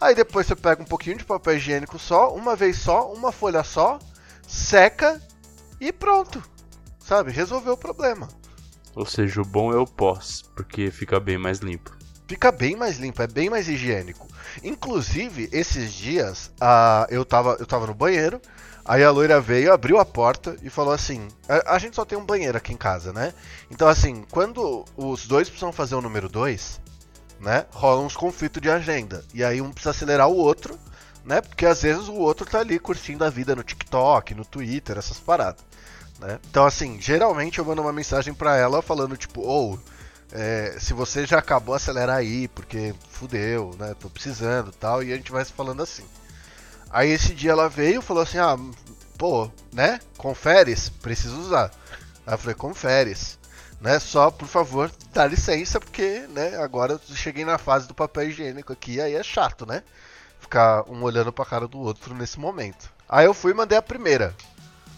aí 0.00 0.14
depois 0.14 0.46
você 0.46 0.54
pega 0.54 0.82
um 0.82 0.86
pouquinho 0.86 1.16
de 1.16 1.24
papel 1.24 1.56
higiênico 1.56 1.98
só, 1.98 2.34
uma 2.34 2.54
vez 2.54 2.76
só, 2.76 3.10
uma 3.10 3.32
folha 3.32 3.64
só, 3.64 3.98
seca 4.46 5.20
e 5.80 5.92
pronto. 5.92 6.42
Sabe? 6.98 7.30
Resolveu 7.30 7.74
o 7.74 7.78
problema. 7.78 8.28
Ou 8.94 9.06
seja, 9.06 9.40
o 9.40 9.44
bom 9.44 9.72
é 9.72 9.76
o 9.76 9.86
pós, 9.86 10.42
porque 10.54 10.90
fica 10.90 11.18
bem 11.18 11.36
mais 11.36 11.58
limpo. 11.58 11.94
Fica 12.26 12.50
bem 12.50 12.74
mais 12.74 12.98
limpo, 12.98 13.20
é 13.20 13.26
bem 13.26 13.50
mais 13.50 13.68
higiênico. 13.68 14.26
Inclusive, 14.62 15.48
esses 15.52 15.92
dias, 15.92 16.50
a, 16.60 17.06
eu, 17.10 17.24
tava, 17.24 17.56
eu 17.60 17.66
tava 17.66 17.86
no 17.86 17.94
banheiro, 17.94 18.40
aí 18.84 19.04
a 19.04 19.10
loira 19.10 19.40
veio, 19.40 19.72
abriu 19.72 19.98
a 19.98 20.04
porta 20.04 20.56
e 20.62 20.70
falou 20.70 20.92
assim: 20.92 21.28
a, 21.48 21.74
a 21.74 21.78
gente 21.78 21.96
só 21.96 22.04
tem 22.04 22.16
um 22.16 22.24
banheiro 22.24 22.56
aqui 22.56 22.72
em 22.72 22.76
casa, 22.76 23.12
né? 23.12 23.34
Então, 23.70 23.88
assim, 23.88 24.24
quando 24.30 24.84
os 24.96 25.26
dois 25.26 25.48
precisam 25.48 25.72
fazer 25.72 25.94
o 25.96 26.00
número 26.00 26.28
2, 26.28 26.80
né? 27.40 27.66
Rola 27.72 28.00
uns 28.00 28.16
conflitos 28.16 28.60
de 28.60 28.70
agenda. 28.70 29.24
E 29.34 29.44
aí 29.44 29.60
um 29.60 29.70
precisa 29.70 29.90
acelerar 29.90 30.28
o 30.28 30.36
outro, 30.36 30.78
né? 31.24 31.40
Porque 31.40 31.66
às 31.66 31.82
vezes 31.82 32.08
o 32.08 32.14
outro 32.14 32.46
tá 32.46 32.60
ali 32.60 32.78
curtindo 32.78 33.24
a 33.24 33.30
vida 33.30 33.54
no 33.54 33.62
TikTok, 33.62 34.34
no 34.34 34.44
Twitter, 34.44 34.96
essas 34.96 35.18
paradas. 35.18 35.62
Né? 36.18 36.38
Então, 36.48 36.64
assim, 36.64 37.00
geralmente 37.00 37.58
eu 37.58 37.64
mando 37.64 37.82
uma 37.82 37.92
mensagem 37.92 38.32
pra 38.32 38.56
ela 38.56 38.82
falando, 38.82 39.16
tipo, 39.16 39.42
ou. 39.42 39.78
É, 40.32 40.76
se 40.80 40.92
você 40.92 41.26
já 41.26 41.38
acabou, 41.38 41.74
acelera 41.74 42.14
aí, 42.14 42.48
porque 42.48 42.94
fudeu, 43.08 43.74
né? 43.78 43.94
Tô 43.98 44.10
precisando 44.10 44.72
tal, 44.72 45.02
e 45.02 45.12
a 45.12 45.16
gente 45.16 45.30
vai 45.30 45.44
se 45.44 45.52
falando 45.52 45.82
assim. 45.82 46.04
Aí 46.90 47.10
esse 47.10 47.34
dia 47.34 47.52
ela 47.52 47.68
veio 47.68 48.00
e 48.00 48.02
falou 48.02 48.22
assim: 48.22 48.38
ah, 48.38 48.56
pô, 49.18 49.50
né? 49.72 50.00
Conferes, 50.16 50.88
preciso 50.88 51.38
usar. 51.40 51.70
Aí 52.26 52.34
eu 52.34 52.38
falei: 52.38 52.54
conferes, 52.54 53.38
né? 53.80 53.98
Só 53.98 54.30
por 54.30 54.48
favor, 54.48 54.90
dá 55.12 55.26
licença, 55.26 55.80
porque, 55.80 56.26
né? 56.30 56.56
Agora 56.56 56.92
eu 56.94 57.16
cheguei 57.16 57.44
na 57.44 57.58
fase 57.58 57.86
do 57.86 57.94
papel 57.94 58.28
higiênico 58.28 58.72
aqui, 58.72 59.00
aí 59.00 59.14
é 59.14 59.22
chato, 59.22 59.66
né? 59.66 59.82
Ficar 60.40 60.84
um 60.90 61.02
olhando 61.02 61.32
pra 61.32 61.44
cara 61.44 61.66
do 61.66 61.78
outro 61.78 62.14
nesse 62.14 62.38
momento. 62.38 62.92
Aí 63.08 63.26
eu 63.26 63.34
fui 63.34 63.52
e 63.52 63.54
mandei 63.54 63.78
a 63.78 63.82
primeira. 63.82 64.34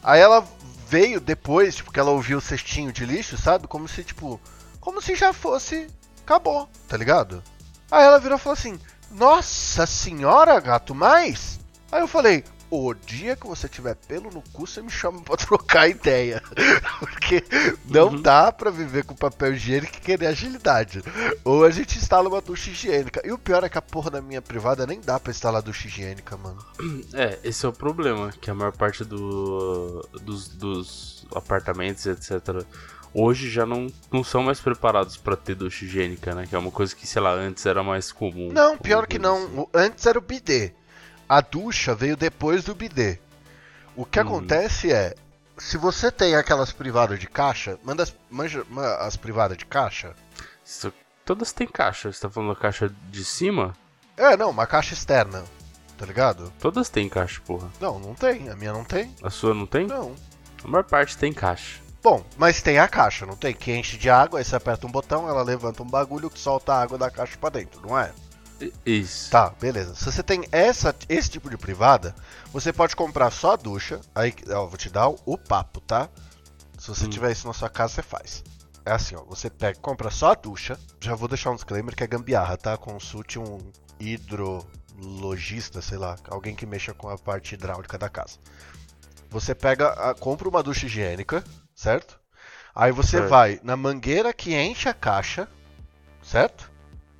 Aí 0.02 0.20
ela 0.20 0.46
veio 0.88 1.20
depois, 1.20 1.76
tipo, 1.76 1.92
que 1.92 1.98
ela 1.98 2.10
ouviu 2.10 2.38
o 2.38 2.40
cestinho 2.40 2.92
de 2.92 3.04
lixo, 3.04 3.36
sabe? 3.36 3.66
Como 3.66 3.88
se, 3.88 4.04
tipo, 4.04 4.40
como 4.86 5.02
se 5.02 5.16
já 5.16 5.32
fosse. 5.32 5.88
Acabou, 6.24 6.68
tá 6.88 6.96
ligado? 6.96 7.42
Aí 7.90 8.04
ela 8.04 8.20
virou 8.20 8.38
e 8.38 8.40
falou 8.40 8.54
assim: 8.54 8.78
Nossa 9.10 9.84
senhora, 9.84 10.58
gato, 10.60 10.94
mais? 10.94 11.58
Aí 11.90 12.00
eu 12.00 12.08
falei: 12.08 12.44
O 12.70 12.94
dia 12.94 13.34
que 13.36 13.46
você 13.46 13.68
tiver 13.68 13.94
pelo 13.94 14.30
no 14.30 14.42
cu, 14.52 14.66
você 14.66 14.80
me 14.82 14.90
chama 14.90 15.20
pra 15.22 15.36
trocar 15.38 15.88
ideia. 15.88 16.42
Porque 17.00 17.44
não 17.84 18.08
Uhum. 18.08 18.22
dá 18.22 18.50
pra 18.52 18.70
viver 18.70 19.04
com 19.04 19.14
papel 19.14 19.54
higiênico 19.54 19.96
e 19.96 20.00
querer 20.00 20.26
agilidade. 20.26 21.02
Ou 21.44 21.64
a 21.64 21.70
gente 21.70 21.96
instala 21.98 22.28
uma 22.28 22.40
ducha 22.40 22.70
higiênica. 22.70 23.20
E 23.24 23.30
o 23.32 23.38
pior 23.38 23.62
é 23.64 23.68
que 23.68 23.78
a 23.78 23.82
porra 23.82 24.10
da 24.10 24.20
minha 24.20 24.42
privada 24.42 24.86
nem 24.86 25.00
dá 25.00 25.18
pra 25.20 25.30
instalar 25.32 25.62
ducha 25.62 25.86
higiênica, 25.88 26.36
mano. 26.36 26.64
É, 27.14 27.38
esse 27.44 27.64
é 27.64 27.68
o 27.68 27.72
problema, 27.72 28.32
que 28.40 28.50
a 28.50 28.54
maior 28.54 28.72
parte 28.72 29.04
do, 29.04 30.06
dos, 30.22 30.48
dos 30.48 31.26
apartamentos, 31.34 32.04
etc., 32.06 32.64
hoje 33.18 33.48
já 33.50 33.64
não, 33.64 33.86
não 34.12 34.22
são 34.22 34.42
mais 34.42 34.60
preparados 34.60 35.16
pra 35.16 35.36
ter 35.36 35.54
ducha 35.54 35.84
higiênica, 35.84 36.34
né? 36.34 36.46
Que 36.46 36.54
é 36.54 36.58
uma 36.58 36.70
coisa 36.70 36.94
que, 36.94 37.06
sei 37.06 37.22
lá, 37.22 37.32
antes 37.32 37.64
era 37.66 37.82
mais 37.82 38.12
comum. 38.12 38.50
Não, 38.52 38.76
pior 38.76 39.06
que 39.06 39.18
não. 39.18 39.44
assim. 39.44 39.66
Antes 39.74 40.04
era 40.06 40.18
o 40.18 40.22
bidê. 40.22 40.72
A 41.28 41.40
ducha 41.40 41.94
veio 41.94 42.16
depois 42.16 42.64
do 42.64 42.74
bidê. 42.74 43.18
O 43.96 44.04
que 44.04 44.20
Uhum. 44.20 44.26
acontece 44.26 44.92
é, 44.92 45.14
se 45.56 45.76
você 45.78 46.10
tem 46.12 46.34
aquelas 46.36 46.70
privadas 46.72 47.18
de 47.18 47.26
caixa, 47.26 47.78
manda 47.82 48.02
as, 48.02 48.14
manja, 48.30 48.64
ma- 48.68 48.96
as 48.96 49.16
privadas 49.16 49.56
de 49.56 49.64
caixa. 49.64 50.14
Isso- 50.64 50.92
todas 51.24 51.52
têm 51.52 51.66
caixa. 51.66 52.12
Você 52.12 52.20
tá 52.20 52.28
falando 52.30 52.54
da 52.54 52.60
caixa 52.60 52.92
de 53.10 53.24
cima? 53.24 53.74
É, 54.16 54.36
não, 54.36 54.50
uma 54.50 54.66
caixa 54.66 54.92
externa. 54.94 55.42
Tá 55.98 56.04
ligado? 56.04 56.52
Todas 56.60 56.90
têm 56.90 57.08
caixa, 57.08 57.40
porra. 57.46 57.70
Não, 57.80 57.98
não 57.98 58.14
tem. 58.14 58.50
A 58.50 58.54
minha 58.54 58.72
não 58.72 58.84
tem. 58.84 59.14
A 59.22 59.30
sua 59.30 59.54
não 59.54 59.64
tem? 59.66 59.86
Não. 59.86 60.14
A 60.62 60.68
maior 60.68 60.84
parte 60.84 61.16
tem 61.16 61.32
caixa. 61.32 61.80
Bom, 62.06 62.24
mas 62.36 62.62
tem 62.62 62.78
a 62.78 62.86
caixa, 62.86 63.26
não 63.26 63.34
tem? 63.34 63.52
Que 63.52 63.72
enche 63.72 63.96
de 63.96 64.08
água, 64.08 64.38
aí 64.38 64.44
você 64.44 64.54
aperta 64.54 64.86
um 64.86 64.90
botão, 64.92 65.28
ela 65.28 65.42
levanta 65.42 65.82
um 65.82 65.86
bagulho 65.86 66.30
que 66.30 66.38
solta 66.38 66.72
a 66.72 66.80
água 66.80 66.96
da 66.96 67.10
caixa 67.10 67.36
pra 67.36 67.50
dentro, 67.50 67.80
não 67.84 67.98
é? 67.98 68.12
Isso. 68.86 69.28
Tá, 69.28 69.50
beleza. 69.60 69.92
Se 69.96 70.04
você 70.04 70.22
tem 70.22 70.44
essa, 70.52 70.94
esse 71.08 71.28
tipo 71.30 71.50
de 71.50 71.56
privada, 71.56 72.14
você 72.52 72.72
pode 72.72 72.94
comprar 72.94 73.32
só 73.32 73.54
a 73.54 73.56
ducha. 73.56 74.00
Aí, 74.14 74.32
ó, 74.50 74.66
vou 74.66 74.76
te 74.78 74.88
dar 74.88 75.08
o, 75.08 75.18
o 75.26 75.36
papo, 75.36 75.80
tá? 75.80 76.08
Se 76.78 76.86
você 76.86 77.06
Hum. 77.06 77.10
tiver 77.10 77.32
isso 77.32 77.44
na 77.48 77.52
sua 77.52 77.68
casa, 77.68 77.94
você 77.94 78.02
faz. 78.02 78.44
É 78.84 78.92
assim, 78.92 79.16
ó. 79.16 79.24
Você 79.24 79.50
pega, 79.50 79.76
compra 79.80 80.08
só 80.08 80.30
a 80.30 80.34
ducha. 80.36 80.78
Já 81.00 81.16
vou 81.16 81.26
deixar 81.26 81.50
um 81.50 81.56
disclaimer 81.56 81.96
que 81.96 82.04
é 82.04 82.06
gambiarra, 82.06 82.56
tá? 82.56 82.76
Consulte 82.76 83.36
um 83.36 83.58
hidrologista, 83.98 85.82
sei 85.82 85.98
lá, 85.98 86.14
alguém 86.30 86.54
que 86.54 86.66
mexa 86.66 86.94
com 86.94 87.08
a 87.08 87.18
parte 87.18 87.54
hidráulica 87.56 87.98
da 87.98 88.08
casa. 88.08 88.38
Você 89.28 89.56
pega, 89.56 89.88
a- 89.88 90.14
compra 90.14 90.48
uma 90.48 90.62
ducha 90.62 90.86
higiênica, 90.86 91.42
certo? 91.76 92.18
Aí 92.74 92.92
você 92.92 93.22
Certo. 93.22 93.28
vai 93.28 93.60
na 93.62 93.76
mangueira 93.76 94.32
que 94.32 94.54
enche 94.56 94.88
a 94.88 94.94
caixa, 94.94 95.48
certo? 96.22 96.70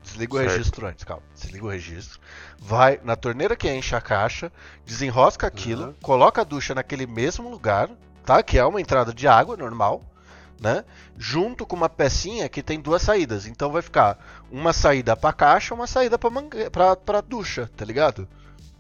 Desliga 0.03 0.35
o 0.37 0.39
Certo. 0.39 0.51
registro 0.59 0.87
antes, 0.87 1.05
calma. 1.05 1.23
Desliga 1.35 1.67
o 1.67 1.71
registro. 1.71 2.21
Vai 2.59 3.01
na 3.05 3.17
torneira 3.17 3.57
que 3.57 3.71
enche 3.73 3.95
a 3.97 4.01
caixa, 4.01 4.53
desenrosca 4.85 5.47
aquilo, 5.47 5.87
Uhum. 5.87 5.95
coloca 6.03 6.43
a 6.43 6.45
ducha 6.45 6.75
naquele 6.75 7.07
mesmo 7.07 7.51
lugar, 7.51 7.91
tá? 8.25 8.43
Que 8.43 8.59
é 8.59 8.65
uma 8.65 8.81
entrada 8.81 9.15
de 9.15 9.29
água 9.29 9.57
normal, 9.57 10.05
né? 10.61 10.85
Junto 11.19 11.67
com 11.67 11.77
uma 11.77 11.89
pecinha 11.89 12.49
que 12.49 12.63
tem 12.63 12.81
duas 12.81 13.03
saídas. 13.03 13.47
Então 13.47 13.73
vai 13.73 13.83
ficar 13.83 14.19
uma 14.51 14.73
saída 14.73 15.17
pra 15.17 15.33
caixa, 15.33 15.75
uma 15.75 15.87
saída 15.87 16.19
pra, 16.19 16.31
mangue... 16.31 16.71
pra, 16.71 16.97
pra 16.97 17.21
ducha, 17.21 17.71
tá 17.77 17.85
ligado? 17.85 18.29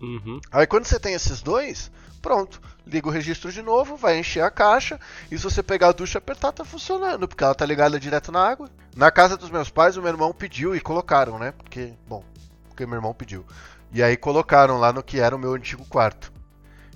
Uhum. 0.00 0.40
Aí 0.52 0.66
quando 0.66 0.86
você 0.86 1.00
tem 1.00 1.14
esses 1.14 1.42
dois, 1.42 1.90
pronto. 2.26 2.60
Liga 2.84 3.06
o 3.06 3.10
registro 3.12 3.52
de 3.52 3.62
novo, 3.62 3.96
vai 3.96 4.18
encher 4.18 4.42
a 4.42 4.50
caixa. 4.50 4.98
E 5.30 5.38
se 5.38 5.44
você 5.44 5.62
pegar 5.62 5.90
a 5.90 5.92
ducha 5.92 6.16
e 6.16 6.18
apertar, 6.18 6.50
tá 6.50 6.64
funcionando, 6.64 7.28
porque 7.28 7.44
ela 7.44 7.54
tá 7.54 7.64
ligada 7.64 8.00
direto 8.00 8.32
na 8.32 8.44
água. 8.44 8.68
Na 8.96 9.12
casa 9.12 9.36
dos 9.36 9.48
meus 9.48 9.70
pais, 9.70 9.96
o 9.96 10.02
meu 10.02 10.10
irmão 10.10 10.32
pediu 10.32 10.74
e 10.74 10.80
colocaram, 10.80 11.38
né? 11.38 11.52
Porque, 11.52 11.94
bom, 12.08 12.24
porque 12.66 12.84
meu 12.84 12.96
irmão 12.96 13.14
pediu. 13.14 13.46
E 13.92 14.02
aí 14.02 14.16
colocaram 14.16 14.80
lá 14.80 14.92
no 14.92 15.04
que 15.04 15.20
era 15.20 15.36
o 15.36 15.38
meu 15.38 15.54
antigo 15.54 15.84
quarto. 15.84 16.32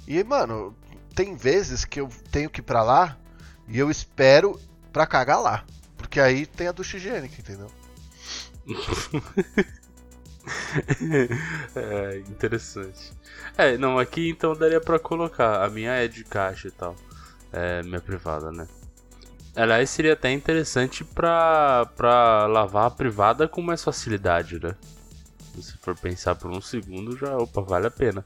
E, 0.04 0.25
mano, 0.25 0.76
tem 1.14 1.37
vezes 1.37 1.84
que 1.84 2.00
eu 2.00 2.10
tenho 2.32 2.50
que 2.50 2.58
ir 2.58 2.64
pra 2.64 2.82
lá 2.82 3.16
e 3.68 3.78
eu 3.78 3.88
espero 3.88 4.60
pra 4.92 5.06
cagar 5.06 5.40
lá. 5.40 5.64
Porque 5.96 6.18
aí 6.18 6.44
tem 6.44 6.66
a 6.66 6.72
ducha 6.72 6.96
higiênica, 6.96 7.37
entendeu? 7.38 7.70
é, 11.76 12.18
interessante. 12.28 13.12
É, 13.56 13.76
não, 13.76 13.99
aqui 13.99 14.28
então 14.30 14.54
daria 14.54 14.80
pra 14.80 14.99
colocar. 14.99 15.62
A 15.64 15.68
minha 15.70 15.92
é 15.92 16.09
de 16.09 16.25
caixa 16.25 16.68
e 16.68 16.70
tal. 16.70 16.97
É, 17.52 17.82
minha 17.82 18.00
privada, 18.00 18.50
né? 18.50 18.66
Aliás, 19.56 19.90
seria 19.90 20.12
até 20.12 20.30
interessante 20.30 21.02
pra, 21.04 21.87
pra 21.97 22.47
lavar 22.47 22.87
a 22.87 22.90
privada 22.90 23.49
com 23.49 23.61
mais 23.61 23.82
facilidade, 23.82 24.61
né? 24.62 24.75
Se 25.61 25.76
for 25.78 25.97
pensar 25.97 26.37
por 26.37 26.50
um 26.50 26.61
segundo, 26.61 27.16
já, 27.16 27.37
opa, 27.37 27.61
vale 27.61 27.87
a 27.88 27.90
pena. 27.90 28.23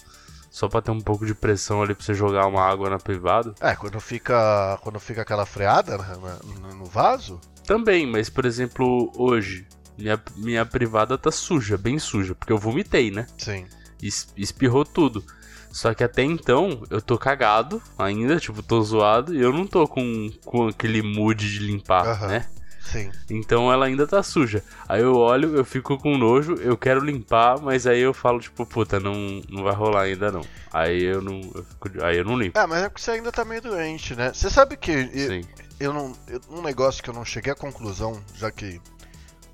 Só 0.50 0.68
pra 0.68 0.82
ter 0.82 0.90
um 0.92 1.00
pouco 1.00 1.26
de 1.26 1.34
pressão 1.34 1.82
ali 1.82 1.94
pra 1.94 2.04
você 2.04 2.14
jogar 2.14 2.46
uma 2.46 2.62
água 2.62 2.88
na 2.90 2.98
privada. 2.98 3.54
É, 3.60 3.74
quando 3.74 3.98
fica. 3.98 4.78
Quando 4.82 5.00
fica 5.00 5.22
aquela 5.22 5.44
freada 5.46 5.96
na- 5.98 6.16
na- 6.16 6.74
no 6.74 6.84
vaso. 6.84 7.40
Também, 7.66 8.06
mas 8.06 8.28
por 8.28 8.44
exemplo, 8.44 9.10
hoje, 9.16 9.66
minha, 9.98 10.20
minha 10.36 10.64
privada 10.66 11.16
tá 11.18 11.30
suja, 11.30 11.76
bem 11.78 11.98
suja, 11.98 12.34
porque 12.34 12.52
eu 12.52 12.58
vomitei, 12.58 13.10
né? 13.10 13.26
Sim. 13.38 13.66
Es- 14.02 14.28
espirrou 14.36 14.84
tudo. 14.84 15.24
Só 15.70 15.92
que 15.92 16.04
até 16.04 16.22
então 16.22 16.84
eu 16.88 17.02
tô 17.02 17.18
cagado 17.18 17.82
ainda, 17.98 18.38
tipo, 18.38 18.62
tô 18.62 18.80
zoado 18.82 19.34
e 19.34 19.40
eu 19.40 19.52
não 19.52 19.66
tô 19.66 19.88
com, 19.88 20.30
com 20.44 20.68
aquele 20.68 21.02
mood 21.02 21.50
de 21.50 21.58
limpar, 21.58 22.06
Aham. 22.06 22.28
né? 22.28 22.46
Sim. 22.80 23.10
Então 23.30 23.72
ela 23.72 23.86
ainda 23.86 24.06
tá 24.06 24.22
suja. 24.22 24.62
Aí 24.88 25.00
eu 25.00 25.16
olho, 25.16 25.56
eu 25.56 25.64
fico 25.64 25.96
com 25.98 26.16
nojo, 26.18 26.54
eu 26.56 26.76
quero 26.76 27.00
limpar, 27.04 27.58
mas 27.60 27.86
aí 27.86 27.98
eu 28.00 28.12
falo, 28.14 28.38
tipo, 28.38 28.64
puta, 28.66 29.00
não, 29.00 29.42
não 29.48 29.64
vai 29.64 29.74
rolar 29.74 30.02
ainda 30.02 30.30
não. 30.30 30.42
Aí 30.72 31.02
eu 31.02 31.20
não. 31.22 31.40
eu 31.54 31.64
fico- 31.64 32.04
aí 32.04 32.18
eu 32.18 32.24
não 32.24 32.38
limpo. 32.38 32.58
É, 32.58 32.66
mas 32.66 32.82
é 32.84 32.88
porque 32.88 33.02
você 33.02 33.12
ainda 33.12 33.32
tá 33.32 33.44
meio 33.44 33.62
doente, 33.62 34.14
né? 34.14 34.32
Você 34.32 34.50
sabe 34.50 34.76
que 34.76 34.90
eu, 34.92 35.08
Sim. 35.08 35.44
eu 35.80 35.92
não. 35.94 36.12
eu- 36.28 36.40
um 36.50 36.62
negócio 36.62 37.02
que 37.02 37.08
eu 37.10 37.14
não 37.14 37.24
cheguei 37.24 37.52
à 37.52 37.56
conclusão, 37.56 38.22
já 38.34 38.50
que 38.52 38.80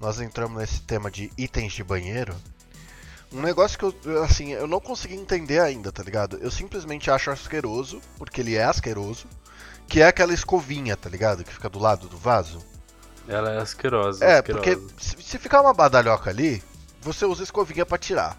nós 0.01 0.21
entramos 0.21 0.59
nesse 0.59 0.81
tema 0.81 1.11
de 1.11 1.31
itens 1.37 1.73
de 1.75 1.85
banheiro. 1.85 2.35
Um 3.33 3.43
negócio 3.43 3.79
que 3.79 3.85
eu, 3.85 4.25
assim, 4.25 4.53
eu 4.53 4.67
não 4.67 4.81
consegui 4.81 5.15
entender 5.15 5.61
ainda, 5.61 5.93
tá 5.93 6.03
ligado? 6.03 6.39
Eu 6.39 6.51
simplesmente 6.51 7.11
acho 7.11 7.31
asqueroso, 7.31 8.01
porque 8.19 8.41
ele 8.41 8.57
é 8.57 8.65
asqueroso, 8.65 9.27
que 9.87 10.01
é 10.01 10.07
aquela 10.07 10.33
escovinha, 10.33 10.97
tá 10.97 11.09
ligado? 11.09 11.45
Que 11.45 11.53
fica 11.53 11.69
do 11.69 11.79
lado 11.79 12.09
do 12.09 12.17
vaso. 12.17 12.59
Ela 13.29 13.53
é 13.53 13.59
asquerosa. 13.59 14.25
É, 14.25 14.39
asquerosa. 14.39 14.77
porque 14.77 14.95
se, 14.99 15.23
se 15.23 15.39
ficar 15.39 15.61
uma 15.61 15.75
badalhoca 15.75 16.31
ali, 16.31 16.61
você 17.01 17.25
usa 17.25 17.45
escovinha 17.45 17.87
pra 17.87 17.99
tirar. 17.99 18.37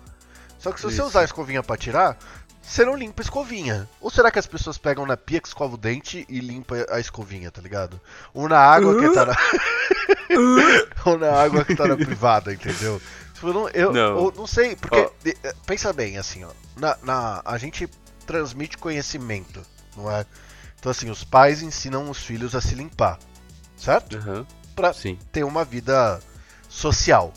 Só 0.60 0.72
que 0.72 0.80
se 0.80 0.86
você 0.86 0.96
Isso. 0.96 1.06
usar 1.06 1.22
a 1.22 1.26
escovinha 1.26 1.64
pra 1.64 1.78
tirar, 1.78 2.18
você 2.62 2.86
não 2.86 2.96
limpa 2.96 3.22
a 3.22 3.26
escovinha. 3.26 3.90
Ou 4.00 4.10
será 4.10 4.32
que 4.32 4.40
as 4.40 4.48
pessoas 4.48 4.78
pegam 4.78 5.06
na 5.06 5.18
pia 5.18 5.42
que 5.42 5.48
escova 5.48 5.74
o 5.76 5.78
dente 5.78 6.26
e 6.30 6.40
limpa 6.40 6.86
a 6.90 7.00
escovinha, 7.00 7.52
tá 7.52 7.62
ligado? 7.62 8.00
Ou 8.34 8.48
na 8.48 8.60
água 8.60 9.00
que 9.00 9.10
tá 9.14 9.26
na. 9.26 9.36
Ou 11.06 11.18
na 11.18 11.32
água 11.32 11.66
que 11.66 11.76
tá 11.76 11.88
na 11.88 11.96
privada, 11.98 12.54
entendeu? 12.54 13.02
Tipo, 13.34 13.48
Eu 13.48 13.54
não, 13.54 13.70
eu, 13.70 13.92
Não. 13.94 14.26
eu 14.26 14.34
não 14.36 14.48
sei, 14.48 14.76
porque. 14.76 15.10
Eh, 15.26 15.56
pensa 15.66 15.92
bem, 15.92 16.18
assim, 16.18 16.44
ó. 16.44 16.50
Na, 16.78 16.98
na- 17.04 17.42
a 17.44 17.58
gente 17.58 17.88
transmite 18.26 18.78
conhecimento, 18.78 19.62
não 19.98 20.10
é? 20.12 20.26
Então, 20.80 20.92
assim, 20.92 21.10
os 21.10 21.24
pais 21.24 21.62
ensinam 21.62 22.10
os 22.10 22.20
filhos 22.20 22.56
a 22.56 22.62
se 22.62 22.74
limpar, 22.76 23.20
certo? 23.76 24.18
Aham. 24.18 24.46
Pra 24.76 24.94
Sim. 24.94 25.18
ter 25.32 25.44
uma 25.44 25.66
vida 25.66 26.20
social. 26.70 27.34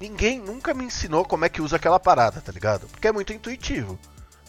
Ninguém 0.00 0.40
nunca 0.40 0.74
me 0.74 0.84
ensinou 0.84 1.24
como 1.24 1.44
é 1.44 1.48
que 1.48 1.62
usa 1.62 1.76
aquela 1.76 2.00
parada, 2.00 2.40
tá 2.40 2.50
ligado? 2.50 2.88
Porque 2.88 3.06
é 3.06 3.12
muito 3.12 3.32
intuitivo. 3.32 3.98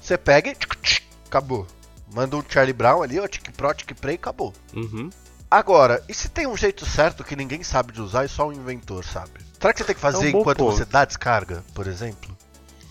Você 0.04 0.18
pega 0.18 0.50
e 0.50 0.56
tchic, 0.56 0.76
tchic, 0.82 1.08
acabou. 1.28 1.66
Manda 2.14 2.36
um 2.36 2.44
Charlie 2.48 2.74
Brown 2.74 3.02
ali, 3.02 3.20
ó, 3.20 3.28
tic 3.28 3.50
pro, 3.56 3.74
tic 3.74 3.94
pre, 4.00 4.16
acabou. 4.16 4.54
Uhum. 4.76 5.10
Agora, 5.50 6.04
e 6.10 6.14
se 6.14 6.28
tem 6.30 6.46
um 6.46 6.58
jeito 6.58 6.86
certo 6.86 7.24
que 7.24 7.36
ninguém 7.36 7.64
sabe 7.64 7.94
de 7.94 8.02
usar 8.02 8.26
e 8.26 8.28
só 8.28 8.48
o 8.48 8.54
inventor 8.54 9.06
sabe? 9.06 9.40
Será 9.60 9.72
que 9.72 9.80
você 9.80 9.86
tem 9.86 9.96
que 9.96 10.02
fazer 10.02 10.18
É 10.32 10.36
um 10.36 10.40
enquanto 10.42 10.58
ponto. 10.58 10.76
você 10.76 10.84
dá 10.84 11.06
descarga, 11.06 11.64
por 11.74 11.88
exemplo? 11.88 12.36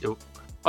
Olha, 0.02 0.16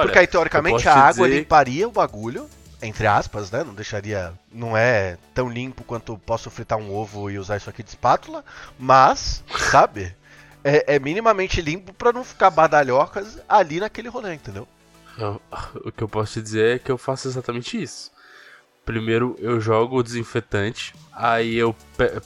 Porque 0.07 0.17
aí, 0.19 0.25
eu 0.25 0.31
teoricamente, 0.31 0.87
a 0.89 0.93
água 0.95 1.27
dizer- 1.27 1.39
limparia 1.39 1.87
o 1.87 1.91
bagulho, 1.91 2.49
entre 2.81 3.05
aspas, 3.07 3.51
né? 3.51 3.63
Não 3.63 3.73
deixaria. 3.75 4.33
Não 4.51 4.75
é 4.75 5.17
tão 5.35 5.47
limpo 5.47 5.83
quanto 5.83 6.17
posso 6.17 6.49
fritar 6.49 6.77
um 6.79 6.91
ovo 6.93 7.29
e 7.29 7.37
usar 7.37 7.57
isso 7.57 7.69
aqui 7.69 7.83
de 7.83 7.89
espátula, 7.89 8.43
mas, 8.77 9.43
sabe? 9.71 10.15
É, 10.63 10.95
é 10.95 10.99
minimamente 10.99 11.61
limpo 11.61 11.93
pra 11.93 12.11
não 12.11 12.23
ficar 12.23 12.49
badalhocas 12.49 13.37
ali 13.47 13.79
naquele 13.79 14.09
rolê, 14.09 14.33
entendeu? 14.33 14.67
O 15.85 15.91
que 15.91 16.03
eu 16.03 16.07
posso 16.09 16.33
te 16.33 16.41
dizer 16.41 16.75
é 16.75 16.79
que 16.79 16.91
eu 16.91 16.97
faço 16.97 17.27
exatamente 17.27 17.81
isso. 17.81 18.11
Primeiro 18.85 19.35
eu 19.39 19.61
jogo 19.61 19.97
o 19.97 20.03
desinfetante, 20.03 20.93
aí 21.13 21.55
eu 21.55 21.73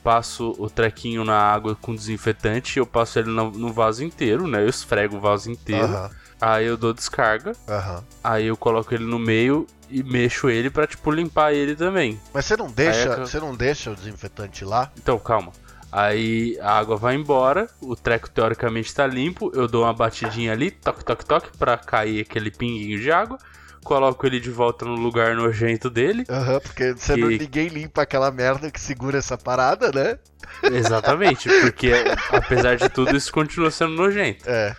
passo 0.04 0.56
o 0.58 0.68
trequinho 0.70 1.24
na 1.24 1.38
água 1.38 1.76
com 1.76 1.94
desinfetante, 1.94 2.80
eu 2.80 2.86
passo 2.86 3.20
ele 3.20 3.30
no, 3.30 3.52
no 3.52 3.72
vaso 3.72 4.04
inteiro, 4.04 4.48
né? 4.48 4.64
Eu 4.64 4.68
esfrego 4.68 5.18
o 5.18 5.20
vaso 5.20 5.52
inteiro, 5.52 5.84
Aham, 5.84 6.10
aí 6.42 6.66
eu 6.66 6.76
dou 6.76 6.94
descarga, 6.96 7.52
aham. 7.70 8.04
aí 8.24 8.48
eu 8.48 8.58
coloco 8.58 8.92
ele 8.92 9.06
no 9.06 9.20
meio 9.20 9.68
e 9.88 10.02
mexo 10.02 10.50
ele 10.50 10.72
pra, 10.72 10.88
tipo, 10.88 11.12
limpar 11.12 11.54
ele 11.54 11.76
também. 11.76 12.20
Mas 12.34 12.46
você 12.46 12.58
não 12.58 12.72
deixa, 12.72 13.14
Aí 13.14 13.22
é 13.22 13.26
você 13.26 13.40
não 13.40 13.56
deixa 13.56 13.92
o 13.92 13.96
desinfetante 13.96 14.66
lá? 14.66 14.92
Então, 14.98 15.20
calma. 15.20 15.52
Aí 15.92 16.58
a 16.60 16.78
água 16.78 16.98
vai 16.98 17.16
embora, 17.16 17.68
o 17.82 17.96
treco 17.96 18.30
teoricamente 18.30 18.94
tá 18.94 19.08
limpo, 19.08 19.52
eu 19.56 19.68
dou 19.68 19.84
uma 19.84 19.94
batidinha 19.94 20.52
ali, 20.52 20.70
toque, 20.70 21.04
toque, 21.04 21.26
toque, 21.26 21.58
pra 21.58 21.78
cair 21.78 22.22
aquele 22.22 22.52
pinguinho 22.52 23.00
de 23.00 23.10
água, 23.12 23.38
coloco 23.86 24.26
ele 24.28 24.40
de 24.40 24.52
volta 24.52 24.84
no 24.84 24.96
lugar 24.96 25.34
nojento 25.36 25.90
dele. 25.90 26.26
Aham, 26.30 26.60
porque 26.60 26.94
você 26.94 27.14
Que- 27.16 27.22
não- 27.22 27.30
ninguém 27.30 27.70
limpa 27.70 28.02
aquela 28.02 28.30
merda 28.32 28.70
que 28.70 28.82
segura 28.82 29.18
essa 29.18 29.38
parada, 29.38 29.90
né? 29.94 30.20
Exatamente, 30.64 31.50
porque 31.62 31.92
apesar 32.32 32.76
de 32.76 32.90
tudo 32.90 33.16
isso 33.16 33.32
continua 33.32 33.72
sendo 33.72 33.94
nojento. 33.96 34.44
É. 34.50 34.76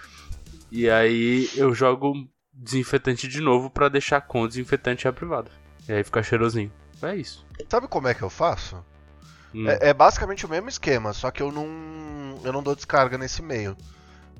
E 0.70 0.90
aí 0.90 1.48
eu 1.56 1.74
jogo 1.74 2.12
desinfetante 2.52 3.26
de 3.26 3.40
novo 3.40 3.70
pra 3.70 3.88
deixar 3.88 4.20
com 4.20 4.42
o 4.42 4.48
desinfetante 4.48 5.08
a 5.08 5.12
privada. 5.12 5.50
E 5.88 5.92
aí 5.92 6.04
fica 6.04 6.22
cheirosinho. 6.22 6.70
É 7.00 7.14
isso. 7.16 7.46
Sabe 7.70 7.88
como 7.88 8.08
é 8.08 8.14
que 8.14 8.22
eu 8.22 8.28
faço? 8.28 8.84
Hum. 9.54 9.68
É, 9.68 9.90
é 9.90 9.94
basicamente 9.94 10.44
o 10.44 10.48
mesmo 10.48 10.68
esquema, 10.68 11.12
só 11.12 11.30
que 11.30 11.42
eu 11.42 11.50
não. 11.50 12.38
Eu 12.44 12.52
não 12.52 12.62
dou 12.62 12.74
descarga 12.74 13.18
nesse 13.18 13.42
meio. 13.42 13.76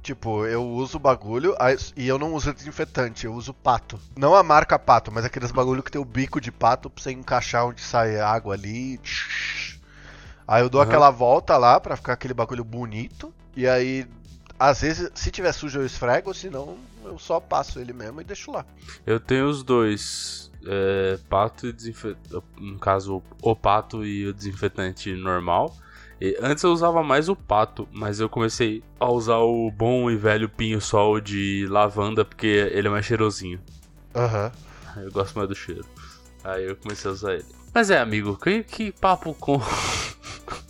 Tipo, 0.03 0.47
eu 0.47 0.64
uso 0.64 0.97
o 0.97 1.01
bagulho 1.01 1.57
e 1.97 2.07
eu 2.07 2.18
não 2.18 2.33
uso 2.33 2.55
desinfetante, 2.55 3.27
eu 3.27 3.35
uso 3.35 3.53
pato. 3.53 4.01
Não 4.16 4.35
a 4.35 4.42
marca 4.42 4.79
pato, 4.79 5.11
mas 5.11 5.25
aqueles 5.25 5.51
bagulho 5.51 5.83
que 5.83 5.90
tem 5.90 6.01
o 6.01 6.05
bico 6.05 6.40
de 6.40 6.53
pato 6.53 6.88
pra 6.88 7.03
você 7.03 7.11
encaixar 7.11 7.66
onde 7.66 7.81
sai 7.81 8.18
a 8.18 8.29
água 8.29 8.55
ali. 8.55 9.01
Aí 10.47 10.62
eu 10.62 10.71
dou 10.71 10.81
Aham. 10.81 10.88
aquela 10.88 11.11
volta 11.11 11.59
lá 11.59 11.81
pra 11.81 11.97
ficar 11.97 12.12
aquele 12.12 12.33
bagulho 12.33 12.64
bonito. 12.64 13.35
E 13.57 13.66
aí, 13.66 14.07
às 14.59 14.81
vezes, 14.81 15.11
se 15.14 15.31
tiver 15.31 15.53
sujo 15.53 15.81
eu 15.81 15.87
esfrego, 15.87 16.33
senão 16.33 16.79
eu 17.04 17.18
só 17.18 17.40
passo 17.40 17.78
ele 17.80 17.92
mesmo 17.92 18.20
e 18.20 18.24
deixo 18.24 18.50
lá. 18.50 18.64
Eu 19.06 19.18
tenho 19.20 19.48
os 19.48 19.62
dois. 19.62 20.50
é, 20.66 21.18
pato 21.28 21.66
e 21.66 21.72
desinfetante. 21.72 22.42
No 22.58 22.78
caso, 22.78 23.22
o 23.42 23.56
pato 23.56 24.04
e 24.04 24.26
o 24.26 24.32
desinfetante 24.34 25.12
normal. 25.14 25.74
E 26.20 26.37
antes 26.40 26.64
eu 26.64 26.72
usava 26.72 27.00
mais 27.02 27.28
o 27.28 27.37
pato, 27.37 27.88
mas 27.92 28.18
eu 28.18 28.28
comecei 28.28 28.82
a 28.98 29.08
usar 29.08 29.38
o 29.38 29.70
bom 29.70 30.11
e 30.11 30.16
velho 30.16 30.48
pinho-sol 30.48 31.20
de 31.20 31.64
lavanda 31.70 32.24
porque 32.24 32.46
ele 32.46 32.88
é 32.88 32.90
mais 32.90 33.06
cheirosinho. 33.06 33.61
Aham. 34.16 34.50
Eu 34.96 35.12
gosto 35.12 35.37
mais 35.37 35.48
do 35.48 35.54
cheiro. 35.54 35.84
Aí 36.42 36.64
eu 36.64 36.74
comecei 36.74 37.08
a 37.08 37.14
usar 37.14 37.34
ele. 37.34 37.44
Mas 37.72 37.88
é, 37.90 38.00
amigo, 38.00 38.37
que, 38.37 38.64
que 38.64 38.90
papo 38.90 39.32
com. 39.34 39.61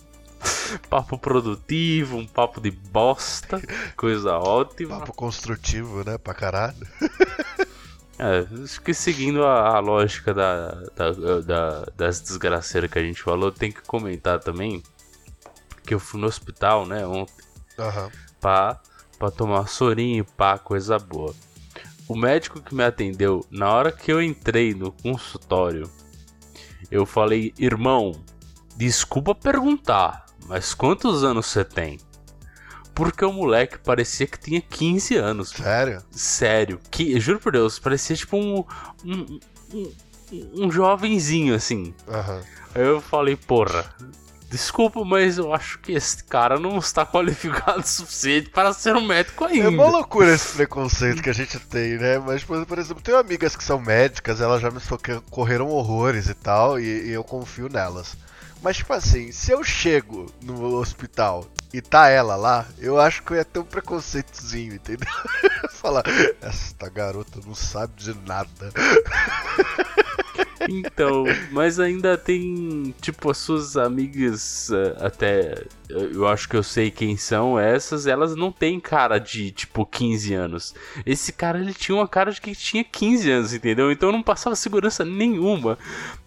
papo 0.89 1.17
produtivo, 1.17 2.17
um 2.17 2.27
papo 2.27 2.59
de 2.61 2.71
bosta, 2.71 3.61
coisa 3.95 4.37
ótima. 4.37 4.99
Papo 4.99 5.13
construtivo, 5.13 6.03
né? 6.03 6.17
Pra 6.17 6.33
caralho. 6.33 6.87
É, 8.17 8.45
acho 8.63 8.81
que 8.81 8.93
seguindo 8.93 9.45
a, 9.45 9.77
a 9.77 9.79
lógica 9.79 10.33
da, 10.33 10.71
da, 10.95 11.11
da- 11.41 11.85
das 11.95 12.19
desgraceiras 12.19 12.91
que 12.91 12.99
a 12.99 13.03
gente 13.03 13.21
falou, 13.23 13.49
tem 13.51 13.71
que 13.71 13.81
comentar 13.81 14.39
também 14.39 14.83
que 15.85 15.93
eu 15.93 15.99
fui 15.99 16.19
no 16.19 16.27
hospital, 16.27 16.85
né, 16.85 17.07
ontem, 17.07 17.33
Aham. 17.79 18.11
pra, 18.41 18.79
pra 19.17 19.31
tomar 19.31 19.67
sorinho, 19.69 20.25
pá, 20.25 20.57
coisa 20.57 20.99
boa. 20.99 21.33
O 22.09 22.15
médico 22.15 22.59
que 22.61 22.75
me 22.75 22.83
atendeu, 22.83 23.45
na 23.49 23.69
hora 23.71 23.91
que 23.91 24.11
eu 24.11 24.21
entrei 24.21 24.73
no 24.73 24.91
consultório, 24.91 25.89
eu 26.91 27.05
falei, 27.05 27.53
irmão, 27.57 28.11
desculpa 28.75 29.33
perguntar, 29.33 30.25
mas 30.49 30.73
quantos 30.73 31.23
anos 31.23 31.45
você 31.45 31.63
tem? 31.63 31.99
Porque 32.93 33.23
o 33.23 33.31
moleque 33.31 33.77
parecia 33.77 34.27
que 34.27 34.37
tinha 34.37 34.59
15 34.59 35.15
anos. 35.15 35.49
Sério? 35.51 36.03
Sério, 36.11 36.79
que, 36.91 37.17
juro 37.19 37.39
por 37.39 37.53
Deus, 37.53 37.79
parecia 37.79 38.15
tipo 38.15 38.35
um, 38.35 38.65
um, 39.05 39.39
um, 39.73 39.93
um 40.65 40.71
jovenzinho 40.71 41.55
assim. 41.55 41.93
Aham. 42.09 42.41
Aí 42.75 42.81
eu 42.81 42.99
falei, 42.99 43.35
porra, 43.37 43.85
desculpa, 44.49 45.05
mas 45.05 45.37
eu 45.37 45.53
acho 45.53 45.79
que 45.79 45.93
esse 45.93 46.23
cara 46.25 46.59
não 46.59 46.77
está 46.77 47.05
qualificado 47.07 47.79
o 47.79 47.87
suficiente 47.87 48.49
para 48.49 48.73
ser 48.73 48.95
um 48.97 49.05
médico 49.07 49.45
É 49.45 49.51
ainda. 49.51 49.69
uma 49.69 49.89
loucura 49.89 50.33
esse 50.33 50.55
preconceito 50.55 51.21
que 51.23 51.29
a 51.29 51.33
gente 51.33 51.57
tem, 51.59 51.97
né? 51.97 52.19
Mas, 52.19 52.43
por 52.43 52.65
por 52.65 52.77
exemplo, 52.77 53.01
tenho 53.01 53.17
amigas 53.17 53.55
que 53.55 53.63
são 53.63 53.79
médicas, 53.79 54.41
elas 54.41 54.61
já 54.61 54.69
me 54.71 54.79
socorreram 54.81 55.69
horrores 55.69 56.27
e 56.27 56.33
tal, 56.33 56.77
e, 56.79 57.07
e 57.07 57.11
eu 57.11 57.23
confio 57.23 57.69
nelas. 57.69 58.17
Mas, 58.61 58.77
tipo 58.77 58.91
assim, 58.93 59.31
se 59.31 59.51
eu 59.51 59.63
chego 59.63 60.25
no 60.41 60.75
hospital 60.75 61.45
e 61.73 61.81
tá 61.81 62.09
ela 62.09 62.35
lá, 62.35 62.65
eu 62.77 62.99
acho 62.99 63.23
que 63.23 63.31
eu 63.31 63.37
ia 63.37 63.45
ter 63.45 63.59
um 63.59 63.63
preconceitozinho, 63.63 64.75
entendeu? 64.75 65.07
Falar, 65.71 66.03
essa 66.41 66.89
garota 66.89 67.39
não 67.45 67.55
sabe 67.55 67.93
de 67.95 68.13
nada. 68.27 68.71
Então, 70.69 71.23
mas 71.51 71.79
ainda 71.79 72.17
tem, 72.17 72.93
tipo, 73.01 73.29
as 73.29 73.37
suas 73.37 73.75
amigas, 73.77 74.69
eh, 74.71 74.95
até 74.99 75.63
eu 75.89 76.27
acho 76.27 76.47
que 76.47 76.55
eu 76.55 76.61
sei 76.61 76.91
quem 76.91 77.17
são 77.17 77.59
essas, 77.59 78.05
elas 78.05 78.35
não 78.35 78.51
têm 78.51 78.79
cara 78.79 79.17
de, 79.17 79.51
tipo, 79.51 79.85
15 79.85 80.33
anos. 80.35 80.75
Esse 81.03 81.33
cara, 81.33 81.59
ele 81.59 81.73
tinha 81.73 81.95
uma 81.95 82.07
cara 82.07 82.31
de 82.31 82.39
que 82.39 82.53
tinha 82.53 82.83
15 82.83 83.31
anos, 83.31 83.53
entendeu? 83.53 83.91
Então 83.91 84.11
não 84.11 84.21
passava 84.21 84.55
segurança 84.55 85.03
nenhuma. 85.03 85.77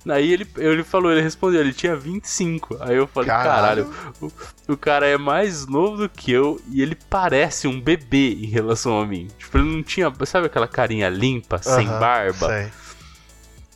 Aí 0.08 0.32
ele, 0.32 0.46
ele 0.56 0.82
falou, 0.82 1.12
ele 1.12 1.22
respondeu, 1.22 1.60
ele 1.60 1.72
tinha 1.72 1.94
25. 1.94 2.78
Aí 2.80 2.96
eu 2.96 3.06
falei, 3.06 3.28
caralho, 3.28 3.84
caralho 3.86 4.12
o, 4.20 4.72
o, 4.72 4.76
cara 4.76 5.06
é 5.06 5.16
mais 5.16 5.64
novo 5.66 5.96
do 5.96 6.08
que 6.08 6.32
eu 6.32 6.60
e 6.68 6.82
ele 6.82 6.96
parece 7.08 7.68
um 7.68 7.80
bebê 7.80 8.32
em 8.32 8.46
relação 8.46 9.00
a 9.00 9.06
mim. 9.06 9.28
Tipo, 9.38 9.58
ele 9.58 9.76
não 9.76 9.82
tinha, 9.82 10.12
sabe 10.26 10.46
aquela 10.46 10.66
carinha 10.66 11.08
limpa, 11.08 11.58
sem 11.62 11.86
barba? 11.86 12.48
Sei. 12.48 12.82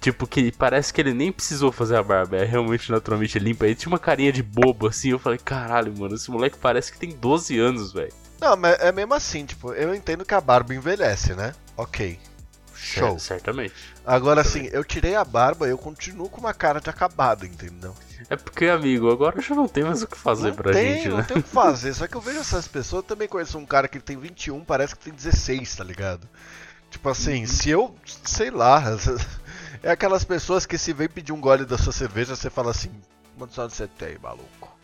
Tipo, 0.06 0.24
que 0.24 0.52
parece 0.52 0.92
que 0.92 1.00
ele 1.00 1.12
nem 1.12 1.32
precisou 1.32 1.72
fazer 1.72 1.96
a 1.96 2.02
barba, 2.02 2.36
é 2.36 2.44
realmente 2.44 2.92
naturalmente 2.92 3.40
limpa. 3.40 3.66
Ele 3.66 3.74
tinha 3.74 3.90
uma 3.90 3.98
carinha 3.98 4.32
de 4.32 4.40
bobo 4.40 4.86
assim. 4.86 5.08
Eu 5.08 5.18
falei, 5.18 5.36
caralho, 5.36 5.92
mano, 5.98 6.14
esse 6.14 6.30
moleque 6.30 6.56
parece 6.56 6.92
que 6.92 6.98
tem 6.98 7.10
12 7.10 7.58
anos, 7.58 7.92
velho. 7.92 8.12
Não, 8.40 8.56
mas 8.56 8.78
é 8.78 8.92
mesmo 8.92 9.14
assim, 9.14 9.44
tipo, 9.44 9.72
eu 9.72 9.92
entendo 9.92 10.24
que 10.24 10.32
a 10.32 10.40
barba 10.40 10.72
envelhece, 10.72 11.34
né? 11.34 11.52
Ok. 11.76 12.20
Show. 12.72 13.16
É, 13.16 13.18
certamente. 13.18 13.74
Agora, 14.06 14.42
assim, 14.42 14.68
eu 14.70 14.84
tirei 14.84 15.16
a 15.16 15.24
barba 15.24 15.66
eu 15.66 15.76
continuo 15.76 16.28
com 16.28 16.38
uma 16.38 16.54
cara 16.54 16.80
de 16.80 16.88
acabado, 16.88 17.44
entendeu? 17.44 17.92
É 18.30 18.36
porque, 18.36 18.66
amigo, 18.66 19.10
agora 19.10 19.42
já 19.42 19.56
não 19.56 19.66
tem 19.66 19.82
mais 19.82 20.04
o 20.04 20.06
que 20.06 20.16
fazer 20.16 20.50
não 20.50 20.54
pra 20.54 20.72
tem, 20.72 20.98
gente, 20.98 21.08
né? 21.08 21.14
Não 21.16 21.24
tem 21.24 21.38
o 21.38 21.42
que 21.42 21.48
fazer, 21.48 21.92
só 21.94 22.06
que 22.06 22.14
eu 22.14 22.20
vejo 22.20 22.38
essas 22.38 22.68
pessoas, 22.68 23.02
eu 23.02 23.08
também 23.08 23.26
conheço 23.26 23.58
um 23.58 23.66
cara 23.66 23.88
que 23.88 23.98
tem 23.98 24.16
21, 24.16 24.62
parece 24.64 24.94
que 24.94 25.02
tem 25.02 25.12
16, 25.12 25.74
tá 25.74 25.82
ligado? 25.82 26.28
Tipo 26.92 27.08
assim, 27.08 27.40
uhum. 27.40 27.46
se 27.48 27.70
eu, 27.70 27.94
sei 28.24 28.52
lá, 28.52 28.80
é 29.86 29.92
aquelas 29.92 30.24
pessoas 30.24 30.66
que 30.66 30.76
se 30.76 30.92
vem 30.92 31.08
pedir 31.08 31.32
um 31.32 31.40
gole 31.40 31.64
da 31.64 31.78
sua 31.78 31.92
cerveja, 31.92 32.34
você 32.34 32.50
fala 32.50 32.72
assim: 32.72 32.90
Quantos 33.38 33.56
anos 33.56 33.74
você 33.74 33.86
tem, 33.86 34.18
maluco? 34.18 34.76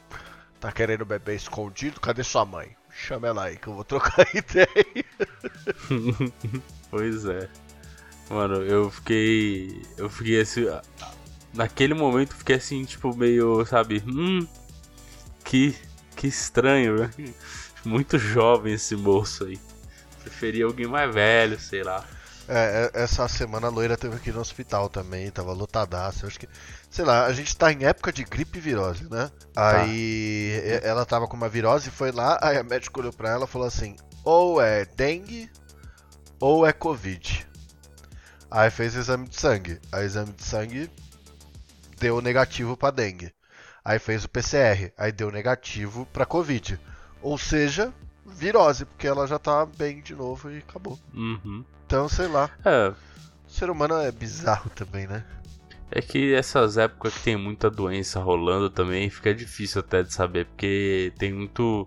Tá 0.61 0.71
querendo 0.71 1.05
beber 1.05 1.35
escondido? 1.35 2.01
Cadê 2.01 2.23
sua 2.23 2.45
mãe? 2.45 2.77
Chama 2.88 3.27
ela 3.27 3.45
aí 3.45 3.57
que 3.57 3.67
eu 3.67 3.75
vou 3.75 3.83
trocar 3.83 4.25
ideia. 4.33 4.69
pois 6.88 7.25
é. 7.25 7.49
Mano, 8.31 8.62
eu 8.62 8.91
fiquei. 8.93 9.83
Eu 9.97 10.09
fiquei 10.09 10.41
assim. 10.41 10.67
Naquele 11.53 11.95
momento 11.95 12.37
fiquei 12.37 12.57
assim, 12.57 12.85
tipo, 12.85 13.12
meio, 13.17 13.67
sabe? 13.67 14.05
Hum. 14.07 14.47
Que. 15.45 15.77
Que 16.15 16.29
estranho, 16.29 16.99
velho. 16.99 17.35
Muito 17.85 18.19
jovem 18.19 18.75
esse 18.75 18.95
moço 18.95 19.47
aí. 19.47 19.59
Preferia 20.21 20.65
alguém 20.65 20.87
mais 20.87 21.12
velho, 21.12 21.59
sei 21.59 21.83
lá. 21.83 22.07
É, 22.48 22.90
é, 22.94 23.02
essa 23.02 23.26
semana 23.28 23.68
a 23.68 23.70
loira 23.70 23.96
teve 23.96 24.16
aqui 24.16 24.33
no 24.33 24.40
hospital 24.40 24.88
também, 24.88 25.31
tava 25.31 25.52
lotadaça. 25.52 26.26
Acho 26.26 26.40
que, 26.40 26.48
sei 26.90 27.05
lá, 27.05 27.26
a 27.26 27.33
gente 27.33 27.57
tá 27.57 27.72
em 27.72 27.85
época 27.85 28.12
de 28.12 28.24
gripe 28.24 28.59
e 28.59 28.61
virose, 28.61 29.09
né? 29.11 29.31
Tá. 29.52 29.81
Aí 29.81 30.52
ela 30.83 31.07
tava 31.07 31.28
com 31.28 31.37
uma 31.37 31.48
virose, 31.48 31.90
foi 31.90 32.11
lá, 32.11 32.38
aí 32.42 32.57
a 32.57 32.62
médica 32.62 33.00
olhou 33.00 33.12
pra 33.12 33.31
ela 33.31 33.44
e 33.44 33.48
falou 33.48 33.66
assim: 33.66 33.96
ou 34.24 34.61
é 34.61 34.85
dengue 34.85 35.50
ou 36.40 36.66
é 36.66 36.72
covid. 36.72 37.46
Aí 38.50 38.70
fez 38.70 38.94
o 38.94 38.98
exame 38.98 39.28
de 39.28 39.40
sangue. 39.40 39.81
A 39.90 40.02
exame 40.02 40.33
de 40.33 40.42
sangue 40.42 40.90
deu 41.98 42.20
negativo 42.20 42.76
para 42.76 42.90
dengue. 42.90 43.33
Aí 43.85 43.98
fez 43.98 44.24
o 44.24 44.28
PCR, 44.28 44.92
aí 44.96 45.11
deu 45.11 45.31
negativo 45.31 46.07
para 46.12 46.26
covid. 46.26 46.78
Ou 47.22 47.38
seja, 47.38 47.92
virose, 48.26 48.85
porque 48.85 49.07
ela 49.07 49.26
já 49.26 49.38
tá 49.38 49.64
bem 49.64 50.02
de 50.02 50.14
novo 50.14 50.50
e 50.50 50.59
acabou. 50.59 50.98
Uhum. 51.14 51.64
Então, 51.92 52.09
sei 52.09 52.26
lá. 52.26 52.48
É. 52.64 52.88
O 52.88 53.50
ser 53.50 53.68
humano 53.68 53.96
é 53.96 54.11
bizarro 54.11 54.70
também, 54.70 55.07
né? 55.07 55.22
É 55.90 56.00
que 56.00 56.33
essas 56.33 56.78
épocas 56.78 57.12
que 57.12 57.20
tem 57.20 57.37
muita 57.37 57.70
doença 57.70 58.18
rolando 58.18 58.70
também 58.70 59.11
fica 59.11 59.35
difícil 59.35 59.81
até 59.81 60.02
de 60.02 60.11
saber, 60.11 60.46
porque 60.46 61.12
tem 61.18 61.35
muito. 61.35 61.87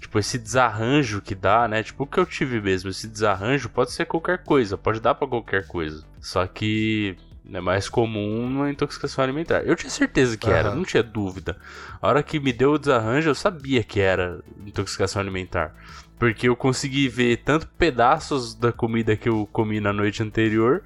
Tipo, 0.00 0.20
esse 0.20 0.38
desarranjo 0.38 1.20
que 1.20 1.34
dá, 1.34 1.66
né? 1.66 1.82
Tipo, 1.82 2.04
o 2.04 2.06
que 2.06 2.20
eu 2.20 2.26
tive 2.26 2.60
mesmo, 2.60 2.90
esse 2.90 3.08
desarranjo 3.08 3.68
pode 3.68 3.90
ser 3.90 4.06
qualquer 4.06 4.38
coisa, 4.44 4.78
pode 4.78 5.00
dar 5.00 5.16
para 5.16 5.26
qualquer 5.26 5.66
coisa. 5.66 6.04
Só 6.20 6.46
que 6.46 7.16
é 7.52 7.60
mais 7.60 7.88
comum 7.88 8.48
na 8.48 8.70
intoxicação 8.70 9.24
alimentar. 9.24 9.62
Eu 9.62 9.74
tinha 9.74 9.90
certeza 9.90 10.36
que 10.36 10.46
uhum. 10.46 10.54
era, 10.54 10.72
não 10.72 10.84
tinha 10.84 11.02
dúvida. 11.02 11.56
A 12.00 12.06
hora 12.06 12.22
que 12.22 12.38
me 12.38 12.52
deu 12.52 12.74
o 12.74 12.78
desarranjo, 12.78 13.30
eu 13.30 13.34
sabia 13.34 13.82
que 13.82 13.98
era 13.98 14.38
intoxicação 14.64 15.20
alimentar. 15.20 15.74
Porque 16.20 16.50
eu 16.50 16.54
consegui 16.54 17.08
ver 17.08 17.38
tanto 17.38 17.66
pedaços 17.66 18.54
da 18.54 18.70
comida 18.70 19.16
que 19.16 19.26
eu 19.26 19.48
comi 19.50 19.80
na 19.80 19.90
noite 19.90 20.22
anterior, 20.22 20.82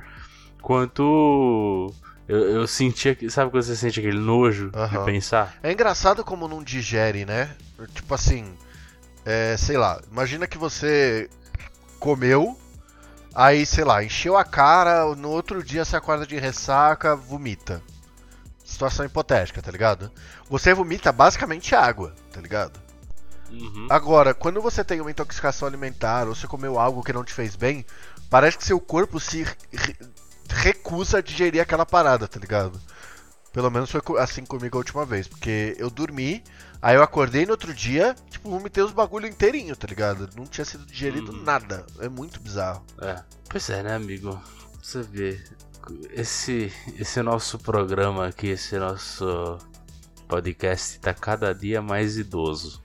quanto 0.62 1.92
eu, 2.28 2.38
eu 2.38 2.66
sentia. 2.68 3.18
Sabe 3.28 3.50
quando 3.50 3.64
você 3.64 3.74
sente 3.74 3.98
aquele 3.98 4.18
nojo 4.18 4.70
uhum. 4.72 4.86
de 4.86 5.04
pensar? 5.04 5.56
É 5.60 5.72
engraçado 5.72 6.24
como 6.24 6.46
não 6.46 6.62
digere, 6.62 7.24
né? 7.24 7.50
Tipo 7.92 8.14
assim. 8.14 8.54
É, 9.26 9.56
sei 9.56 9.76
lá, 9.76 10.00
imagina 10.12 10.46
que 10.46 10.58
você 10.58 11.28
comeu, 11.98 12.56
aí, 13.34 13.64
sei 13.64 13.82
lá, 13.82 14.04
encheu 14.04 14.36
a 14.36 14.44
cara, 14.44 15.14
no 15.16 15.30
outro 15.30 15.64
dia 15.64 15.84
você 15.84 15.96
acorda 15.96 16.26
de 16.26 16.38
ressaca, 16.38 17.16
vomita. 17.16 17.82
Situação 18.62 19.04
hipotética, 19.04 19.62
tá 19.62 19.72
ligado? 19.72 20.12
Você 20.48 20.74
vomita 20.74 21.10
basicamente 21.10 21.74
água, 21.74 22.14
tá 22.30 22.40
ligado? 22.40 22.83
Uhum. 23.60 23.86
Agora, 23.90 24.34
quando 24.34 24.60
você 24.60 24.84
tem 24.84 25.00
uma 25.00 25.10
intoxicação 25.10 25.68
alimentar 25.68 26.26
ou 26.26 26.34
você 26.34 26.46
comeu 26.46 26.78
algo 26.78 27.02
que 27.02 27.12
não 27.12 27.24
te 27.24 27.32
fez 27.32 27.56
bem, 27.56 27.84
parece 28.28 28.58
que 28.58 28.64
seu 28.64 28.80
corpo 28.80 29.20
se 29.20 29.42
re 29.42 29.96
recusa 30.48 31.18
a 31.18 31.22
digerir 31.22 31.60
aquela 31.60 31.86
parada, 31.86 32.28
tá 32.28 32.38
ligado? 32.38 32.80
Pelo 33.52 33.70
menos 33.70 33.90
foi 33.90 34.02
assim 34.18 34.44
comigo 34.44 34.76
a 34.76 34.80
última 34.80 35.04
vez, 35.04 35.26
porque 35.26 35.74
eu 35.78 35.88
dormi, 35.88 36.42
aí 36.82 36.96
eu 36.96 37.02
acordei 37.02 37.46
no 37.46 37.52
outro 37.52 37.72
dia, 37.72 38.14
tipo, 38.28 38.50
vomitei 38.50 38.82
os 38.82 38.92
bagulho 38.92 39.26
inteirinho, 39.26 39.74
tá 39.76 39.86
ligado? 39.86 40.28
Não 40.36 40.44
tinha 40.44 40.64
sido 40.64 40.84
digerido 40.84 41.32
uhum. 41.32 41.42
nada. 41.42 41.86
É 42.00 42.08
muito 42.08 42.40
bizarro. 42.40 42.84
É. 43.00 43.22
Pois 43.48 43.70
é, 43.70 43.82
né, 43.82 43.94
amigo? 43.94 44.40
Você 44.82 45.02
vê, 45.02 45.42
esse 46.10 46.72
esse 46.98 47.22
nosso 47.22 47.58
programa 47.58 48.26
aqui, 48.26 48.48
esse 48.48 48.78
nosso 48.78 49.58
podcast 50.28 50.98
tá 50.98 51.14
cada 51.14 51.54
dia 51.54 51.80
mais 51.80 52.16
idoso. 52.16 52.83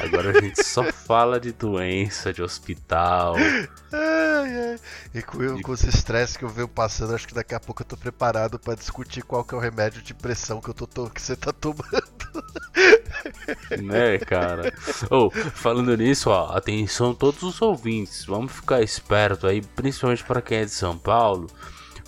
Agora 0.00 0.30
a 0.30 0.40
gente 0.40 0.64
só 0.64 0.84
fala 0.84 1.38
de 1.40 1.52
doença, 1.52 2.32
de 2.32 2.42
hospital. 2.42 3.36
Ai, 3.36 4.70
ai. 4.70 4.80
E 5.14 5.22
com, 5.22 5.62
com 5.62 5.72
os 5.72 5.84
estresses 5.84 6.36
que 6.36 6.44
eu 6.44 6.48
venho 6.48 6.68
passando, 6.68 7.14
acho 7.14 7.28
que 7.28 7.34
daqui 7.34 7.54
a 7.54 7.60
pouco 7.60 7.82
eu 7.82 7.86
tô 7.86 7.96
preparado 7.96 8.58
para 8.58 8.74
discutir 8.74 9.22
qual 9.22 9.44
que 9.44 9.54
é 9.54 9.58
o 9.58 9.60
remédio 9.60 10.02
de 10.02 10.14
pressão 10.14 10.60
que, 10.60 10.68
eu 10.68 10.74
tô, 10.74 11.08
que 11.10 11.22
você 11.22 11.36
tá 11.36 11.52
tomando. 11.52 11.84
Né, 13.82 14.18
cara? 14.18 14.72
Ou, 15.10 15.26
oh, 15.26 15.30
falando 15.30 15.96
nisso, 15.96 16.30
ó, 16.30 16.56
atenção 16.56 17.14
todos 17.14 17.42
os 17.42 17.60
ouvintes, 17.62 18.24
vamos 18.24 18.52
ficar 18.52 18.82
esperto 18.82 19.46
aí, 19.46 19.62
principalmente 19.62 20.24
para 20.24 20.42
quem 20.42 20.58
é 20.58 20.64
de 20.64 20.70
São 20.70 20.98
Paulo. 20.98 21.48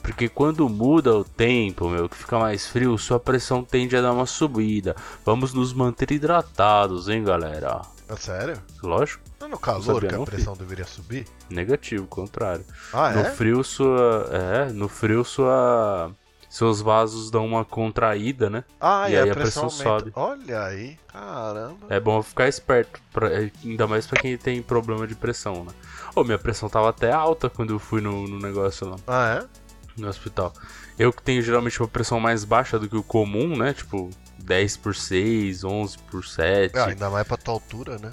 Porque 0.06 0.28
quando 0.28 0.68
muda 0.68 1.16
o 1.16 1.24
tempo, 1.24 1.88
meu, 1.88 2.08
que 2.08 2.16
fica 2.16 2.38
mais 2.38 2.64
frio, 2.64 2.96
sua 2.96 3.18
pressão 3.18 3.64
tende 3.64 3.96
a 3.96 4.00
dar 4.00 4.12
uma 4.12 4.24
subida. 4.24 4.94
Vamos 5.24 5.52
nos 5.52 5.72
manter 5.72 6.12
hidratados, 6.12 7.08
hein, 7.08 7.24
galera? 7.24 7.82
É 8.08 8.14
sério? 8.14 8.56
Lógico. 8.80 9.24
Não 9.40 9.48
é 9.48 9.50
no 9.50 9.58
calor 9.58 10.00
que 10.00 10.14
a 10.14 10.20
pressão 10.20 10.54
filho. 10.54 10.64
deveria 10.64 10.86
subir? 10.86 11.26
Negativo, 11.50 12.06
contrário. 12.06 12.64
Ah, 12.92 13.10
no 13.10 13.20
é? 13.22 13.30
frio 13.32 13.64
sua, 13.64 14.30
é, 14.30 14.72
no 14.72 14.88
frio 14.88 15.24
sua 15.24 16.12
seus 16.48 16.80
vasos 16.80 17.28
dão 17.28 17.44
uma 17.44 17.64
contraída, 17.64 18.48
né? 18.48 18.62
Ah, 18.80 19.10
e, 19.10 19.14
e 19.14 19.16
aí 19.16 19.28
a 19.28 19.34
pressão, 19.34 19.64
pressão 19.64 19.70
sobe. 19.70 20.12
Olha 20.14 20.62
aí, 20.62 20.96
caramba. 21.08 21.86
É 21.88 21.98
bom 21.98 22.22
ficar 22.22 22.48
esperto, 22.48 23.00
pra, 23.12 23.28
ainda 23.28 23.86
mais 23.88 24.06
para 24.06 24.22
quem 24.22 24.38
tem 24.38 24.62
problema 24.62 25.04
de 25.06 25.16
pressão, 25.16 25.64
né? 25.64 25.72
Ô, 26.14 26.22
minha 26.22 26.38
pressão 26.38 26.68
tava 26.68 26.88
até 26.88 27.10
alta 27.12 27.50
quando 27.50 27.74
eu 27.74 27.78
fui 27.80 28.00
no, 28.00 28.28
no 28.28 28.38
negócio 28.38 28.88
lá. 28.88 28.96
Ah, 29.06 29.42
é? 29.42 29.65
No 29.96 30.08
hospital. 30.08 30.52
Eu 30.98 31.12
que 31.12 31.22
tenho 31.22 31.42
geralmente 31.42 31.80
uma 31.80 31.88
pressão 31.88 32.20
mais 32.20 32.44
baixa 32.44 32.78
do 32.78 32.88
que 32.88 32.96
o 32.96 33.02
comum, 33.02 33.56
né? 33.56 33.72
Tipo, 33.72 34.10
10 34.38 34.76
por 34.78 34.94
6, 34.94 35.64
11 35.64 35.98
por 35.98 36.24
7. 36.24 36.76
É, 36.76 36.80
ainda 36.82 37.10
mais 37.10 37.26
pra 37.26 37.36
tua 37.36 37.54
altura, 37.54 37.98
né? 37.98 38.10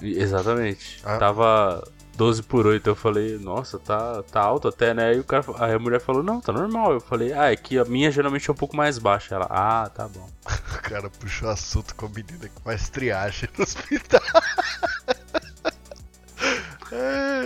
Exatamente. 0.00 1.00
Ah. 1.04 1.18
Tava 1.18 1.84
12 2.16 2.42
por 2.42 2.66
8, 2.66 2.88
eu 2.90 2.94
falei, 2.96 3.38
nossa, 3.38 3.78
tá, 3.78 4.22
tá 4.24 4.40
alto 4.40 4.68
até, 4.68 4.92
né? 4.92 5.10
Aí, 5.10 5.20
o 5.20 5.24
cara, 5.24 5.44
aí 5.58 5.72
a 5.72 5.78
mulher 5.78 6.00
falou, 6.00 6.22
não, 6.22 6.40
tá 6.40 6.52
normal. 6.52 6.92
Eu 6.92 7.00
falei, 7.00 7.32
ah, 7.32 7.52
é 7.52 7.56
que 7.56 7.78
a 7.78 7.84
minha 7.84 8.10
geralmente 8.10 8.50
é 8.50 8.52
um 8.52 8.56
pouco 8.56 8.76
mais 8.76 8.98
baixa. 8.98 9.34
Ela, 9.34 9.46
ah, 9.48 9.88
tá 9.88 10.08
bom. 10.08 10.28
o 10.46 10.82
cara 10.82 11.08
puxou 11.10 11.48
assunto 11.48 11.94
com 11.94 12.06
a 12.06 12.08
menina 12.08 12.48
que 12.48 12.62
faz 12.62 12.88
triagem 12.88 13.48
no 13.56 13.62
hospital. 13.62 14.20
É, 16.90 17.37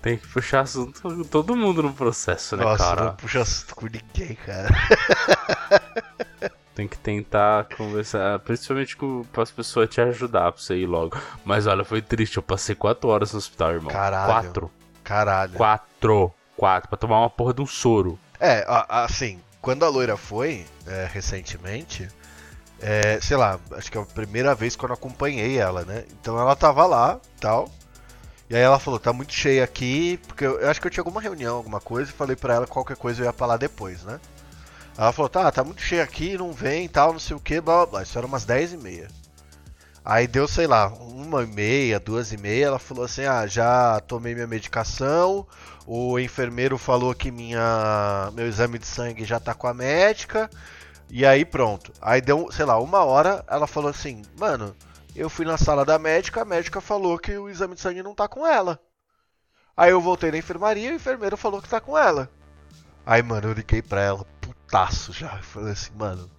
tem 0.00 0.16
que 0.16 0.26
puxar 0.28 0.60
assunto 0.60 1.00
com 1.00 1.22
todo 1.22 1.56
mundo 1.56 1.82
no 1.82 1.92
processo, 1.92 2.56
né, 2.56 2.64
Nossa, 2.64 2.84
cara? 2.84 3.04
Não 3.04 3.16
puxa 3.16 3.42
assunto 3.42 3.74
com 3.74 3.86
ninguém, 3.86 4.36
cara. 4.36 4.68
Tem 6.74 6.88
que 6.88 6.96
tentar 6.96 7.66
conversar, 7.76 8.38
principalmente 8.38 8.96
com 8.96 9.24
as 9.36 9.50
pessoas 9.50 9.90
te 9.90 10.00
ajudar 10.00 10.52
pra 10.52 10.62
você 10.62 10.74
ir 10.76 10.86
logo. 10.86 11.18
Mas 11.44 11.66
olha, 11.66 11.84
foi 11.84 12.00
triste, 12.00 12.38
eu 12.38 12.42
passei 12.42 12.74
quatro 12.74 13.10
horas 13.10 13.32
no 13.32 13.38
hospital, 13.38 13.72
irmão. 13.72 13.92
Caralho. 13.92 14.26
Quatro. 14.26 14.70
Caralho. 15.04 15.52
Quatro. 15.52 16.32
quatro 16.56 16.88
pra 16.88 16.96
tomar 16.96 17.20
uma 17.20 17.30
porra 17.30 17.52
de 17.52 17.60
um 17.60 17.66
soro. 17.66 18.18
É, 18.40 18.64
assim, 18.88 19.38
quando 19.60 19.84
a 19.84 19.88
loira 19.88 20.16
foi, 20.16 20.64
é, 20.86 21.08
recentemente, 21.12 22.08
é, 22.80 23.20
sei 23.20 23.36
lá, 23.36 23.60
acho 23.72 23.92
que 23.92 23.96
é 23.96 24.00
a 24.00 24.04
primeira 24.04 24.54
vez 24.54 24.74
que 24.74 24.84
eu 24.84 24.92
acompanhei 24.92 25.58
ela, 25.58 25.84
né? 25.84 26.04
Então 26.20 26.38
ela 26.38 26.56
tava 26.56 26.84
lá 26.86 27.20
tal. 27.38 27.70
E 28.52 28.54
aí 28.54 28.60
ela 28.60 28.78
falou, 28.78 29.00
tá 29.00 29.14
muito 29.14 29.32
cheia 29.32 29.64
aqui, 29.64 30.20
porque 30.28 30.44
eu, 30.44 30.60
eu 30.60 30.68
acho 30.68 30.78
que 30.78 30.86
eu 30.86 30.90
tinha 30.90 31.00
alguma 31.00 31.22
reunião, 31.22 31.56
alguma 31.56 31.80
coisa, 31.80 32.10
e 32.10 32.12
falei 32.12 32.36
pra 32.36 32.52
ela 32.52 32.66
qualquer 32.66 32.98
coisa 32.98 33.22
eu 33.22 33.24
ia 33.24 33.32
falar 33.32 33.56
depois, 33.56 34.02
né? 34.02 34.20
Ela 34.94 35.10
falou, 35.10 35.30
tá, 35.30 35.50
tá 35.50 35.64
muito 35.64 35.80
cheio 35.80 36.02
aqui, 36.02 36.36
não 36.36 36.52
vem 36.52 36.86
tal, 36.86 37.12
não 37.14 37.18
sei 37.18 37.34
o 37.34 37.40
que, 37.40 37.62
blá 37.62 37.76
blá 37.76 37.86
blá. 37.86 38.02
Isso 38.02 38.18
era 38.18 38.26
umas 38.26 38.44
10 38.44 38.74
e 38.74 38.76
meia. 38.76 39.08
Aí 40.04 40.26
deu, 40.26 40.46
sei 40.46 40.66
lá, 40.66 40.88
uma 40.88 41.44
e 41.44 41.46
meia, 41.46 41.98
duas 41.98 42.30
e 42.30 42.36
meia, 42.36 42.66
ela 42.66 42.78
falou 42.78 43.06
assim, 43.06 43.24
ah, 43.24 43.46
já 43.46 43.98
tomei 44.00 44.34
minha 44.34 44.46
medicação, 44.46 45.46
o 45.86 46.18
enfermeiro 46.18 46.76
falou 46.76 47.14
que 47.14 47.30
minha 47.30 48.30
meu 48.34 48.46
exame 48.46 48.78
de 48.78 48.86
sangue 48.86 49.24
já 49.24 49.40
tá 49.40 49.54
com 49.54 49.66
a 49.66 49.72
médica, 49.72 50.50
e 51.08 51.24
aí 51.24 51.42
pronto. 51.46 51.90
Aí 52.02 52.20
deu, 52.20 52.52
sei 52.52 52.66
lá, 52.66 52.78
uma 52.78 53.02
hora, 53.02 53.42
ela 53.48 53.66
falou 53.66 53.88
assim, 53.88 54.20
mano, 54.38 54.76
eu 55.14 55.28
fui 55.28 55.44
na 55.44 55.58
sala 55.58 55.84
da 55.84 55.98
médica, 55.98 56.42
a 56.42 56.44
médica 56.44 56.80
falou 56.80 57.18
que 57.18 57.36
o 57.36 57.48
exame 57.48 57.74
de 57.74 57.80
sangue 57.80 58.02
não 58.02 58.14
tá 58.14 58.28
com 58.28 58.46
ela. 58.46 58.80
Aí 59.76 59.90
eu 59.90 60.00
voltei 60.00 60.30
na 60.30 60.38
enfermaria 60.38 60.90
e 60.90 60.92
o 60.92 60.96
enfermeiro 60.96 61.36
falou 61.36 61.60
que 61.60 61.68
tá 61.68 61.80
com 61.80 61.96
ela. 61.96 62.30
Aí, 63.04 63.22
mano, 63.22 63.48
eu 63.48 63.52
liguei 63.52 63.82
pra 63.82 64.00
ela, 64.00 64.24
putaço 64.40 65.12
já. 65.12 65.36
Eu 65.36 65.42
falei 65.42 65.72
assim, 65.72 65.92
mano, 65.94 66.30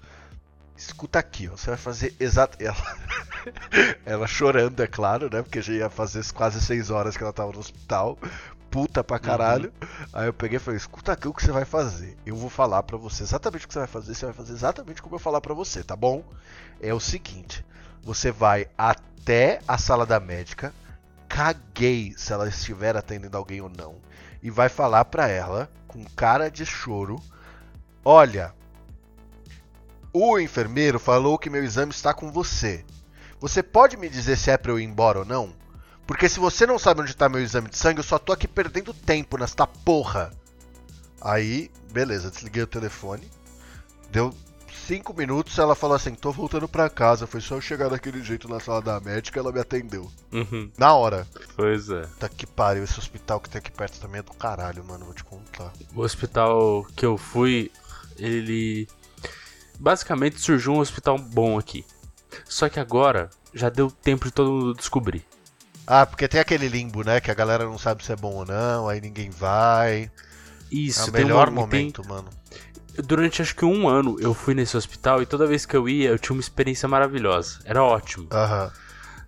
escuta 0.78 1.20
aqui, 1.20 1.50
ó. 1.50 1.58
Você 1.58 1.70
vai 1.70 1.78
fazer 1.78 2.16
exato. 2.20 2.58
Ela... 2.64 2.76
ela 4.06 4.26
chorando, 4.26 4.82
é 4.82 4.88
claro, 4.88 5.30
né? 5.30 5.42
Porque 5.42 5.62
já 5.62 5.74
ia 5.74 5.90
fazer 5.90 6.24
quase 6.32 6.62
seis 6.62 6.90
horas 6.90 7.18
que 7.18 7.24
ela 7.24 7.34
tava 7.34 7.52
no 7.52 7.60
hospital. 7.60 8.18
Puta 8.72 9.04
pra 9.04 9.20
caralho. 9.20 9.72
Uhum. 9.82 10.08
Aí 10.14 10.28
eu 10.28 10.34
peguei 10.34 10.58
e 10.58 10.60
falei, 10.60 10.78
escuta 10.78 11.12
aqui 11.12 11.28
o 11.28 11.34
que 11.34 11.44
você 11.44 11.52
vai 11.52 11.66
fazer. 11.66 12.18
Eu 12.26 12.36
vou 12.36 12.50
falar 12.50 12.82
pra 12.84 12.98
você 12.98 13.24
exatamente 13.24 13.66
o 13.66 13.68
que 13.68 13.74
você 13.74 13.80
vai 13.80 13.88
fazer. 13.88 14.16
Você 14.16 14.26
vai 14.26 14.34
fazer 14.34 14.54
exatamente 14.54 15.02
como 15.02 15.16
eu 15.16 15.20
falar 15.20 15.42
pra 15.42 15.54
você, 15.54 15.84
tá 15.84 15.96
bom? 15.96 16.24
É 16.80 16.94
o 16.94 17.00
seguinte. 17.00 17.66
Você 18.04 18.32
vai 18.32 18.68
até 18.78 19.60
a 19.68 19.78
sala 19.78 20.06
da 20.06 20.20
médica. 20.20 20.74
Caguei 21.28 22.14
se 22.18 22.32
ela 22.32 22.48
estiver 22.48 22.96
atendendo 22.96 23.38
alguém 23.38 23.62
ou 23.62 23.70
não. 23.70 23.96
E 24.42 24.52
vai 24.52 24.70
falar 24.70 25.06
pra 25.06 25.28
ela, 25.28 25.72
com 25.88 26.04
cara 26.04 26.50
de 26.50 26.66
choro 26.66 27.22
Olha, 28.06 28.54
o 30.12 30.38
enfermeiro 30.38 31.00
falou 31.00 31.40
que 31.40 31.50
meu 31.50 31.64
exame 31.64 31.94
está 31.94 32.14
com 32.14 32.30
você. 32.30 32.84
Você 33.40 33.64
pode 33.64 33.96
me 33.96 34.10
dizer 34.10 34.38
se 34.38 34.52
é 34.52 34.58
para 34.58 34.74
eu 34.74 34.80
ir 34.80 34.84
embora 34.84 35.20
ou 35.20 35.26
não? 35.26 35.54
Porque 36.06 36.28
se 36.28 36.38
você 36.38 36.68
não 36.68 36.78
sabe 36.78 37.00
onde 37.00 37.12
está 37.12 37.30
meu 37.30 37.40
exame 37.40 37.70
de 37.70 37.78
sangue, 37.78 38.00
eu 38.00 38.04
só 38.04 38.20
tô 38.20 38.34
aqui 38.34 38.46
perdendo 38.46 38.94
tempo 38.94 39.38
nesta 39.38 39.66
porra. 39.66 40.34
Aí, 41.22 41.72
beleza, 41.94 42.30
desliguei 42.30 42.64
o 42.64 42.68
telefone. 42.68 43.32
Deu 44.12 44.34
cinco 44.88 45.14
minutos, 45.14 45.58
ela 45.58 45.76
falou 45.76 45.96
assim: 45.96 46.14
tô 46.14 46.32
voltando 46.32 46.68
pra 46.68 46.90
casa. 46.90 47.28
Foi 47.28 47.42
só 47.42 47.56
eu 47.56 47.62
chegar 47.62 47.90
daquele 47.90 48.24
jeito 48.24 48.48
na 48.48 48.60
sala 48.60 48.82
da 48.82 49.00
médica 49.00 49.40
ela 49.40 49.52
me 49.52 49.60
atendeu. 49.60 50.10
Uhum. 50.32 50.72
Na 50.78 50.94
hora. 50.94 51.28
Pois 51.56 51.90
é. 51.90 52.02
Tá 52.20 52.30
que 52.30 52.46
pariu. 52.46 52.84
Esse 52.84 53.00
hospital 53.00 53.40
que 53.40 53.50
tem 53.50 53.60
aqui 53.60 53.72
perto 53.72 54.00
também 54.00 54.20
é 54.20 54.24
do 54.24 54.34
caralho, 54.34 54.84
mano. 54.84 55.06
Vou 55.06 55.14
te 55.14 55.24
contar. 55.24 55.72
O 55.96 56.02
hospital 56.02 56.86
que 56.96 57.06
eu 57.06 57.18
fui, 57.18 57.72
ele 58.18 58.88
basicamente 59.80 60.40
surgiu 60.40 60.74
um 60.74 60.80
hospital 60.80 61.18
bom 61.18 61.58
aqui. 61.58 61.86
Só 62.46 62.70
que 62.70 62.80
agora 62.80 63.30
já 63.54 63.70
deu 63.70 63.90
tempo 63.90 64.26
de 64.26 64.32
todo 64.32 64.52
mundo 64.52 64.74
descobrir. 64.74 65.26
Ah, 65.86 66.06
porque 66.06 66.28
tem 66.28 66.40
aquele 66.40 66.68
limbo, 66.68 67.04
né? 67.04 67.20
Que 67.20 67.30
a 67.30 67.34
galera 67.34 67.66
não 67.66 67.78
sabe 67.78 68.04
se 68.04 68.12
é 68.12 68.16
bom 68.16 68.36
ou 68.36 68.46
não, 68.46 68.88
aí 68.88 69.02
ninguém 69.02 69.30
vai. 69.30 70.10
Isso, 70.72 71.02
é 71.02 71.10
o 71.10 71.14
melhor 71.14 71.50
uma, 71.50 71.62
momento, 71.62 72.02
tem... 72.02 72.10
mano. 72.10 72.30
Durante 72.98 73.42
acho 73.42 73.56
que 73.56 73.66
um 73.66 73.88
ano 73.88 74.18
eu 74.20 74.34
fui 74.34 74.54
nesse 74.54 74.78
hospital 74.78 75.22
e 75.22 75.26
toda 75.26 75.48
vez 75.48 75.66
que 75.66 75.76
eu 75.76 75.90
ia 75.90 76.10
eu 76.10 76.20
tinha 76.20 76.36
uma 76.36 76.42
experiência 76.42 76.88
maravilhosa. 76.88 77.60
Era 77.66 77.84
ótimo. 77.84 78.28
Uhum. 78.32 78.70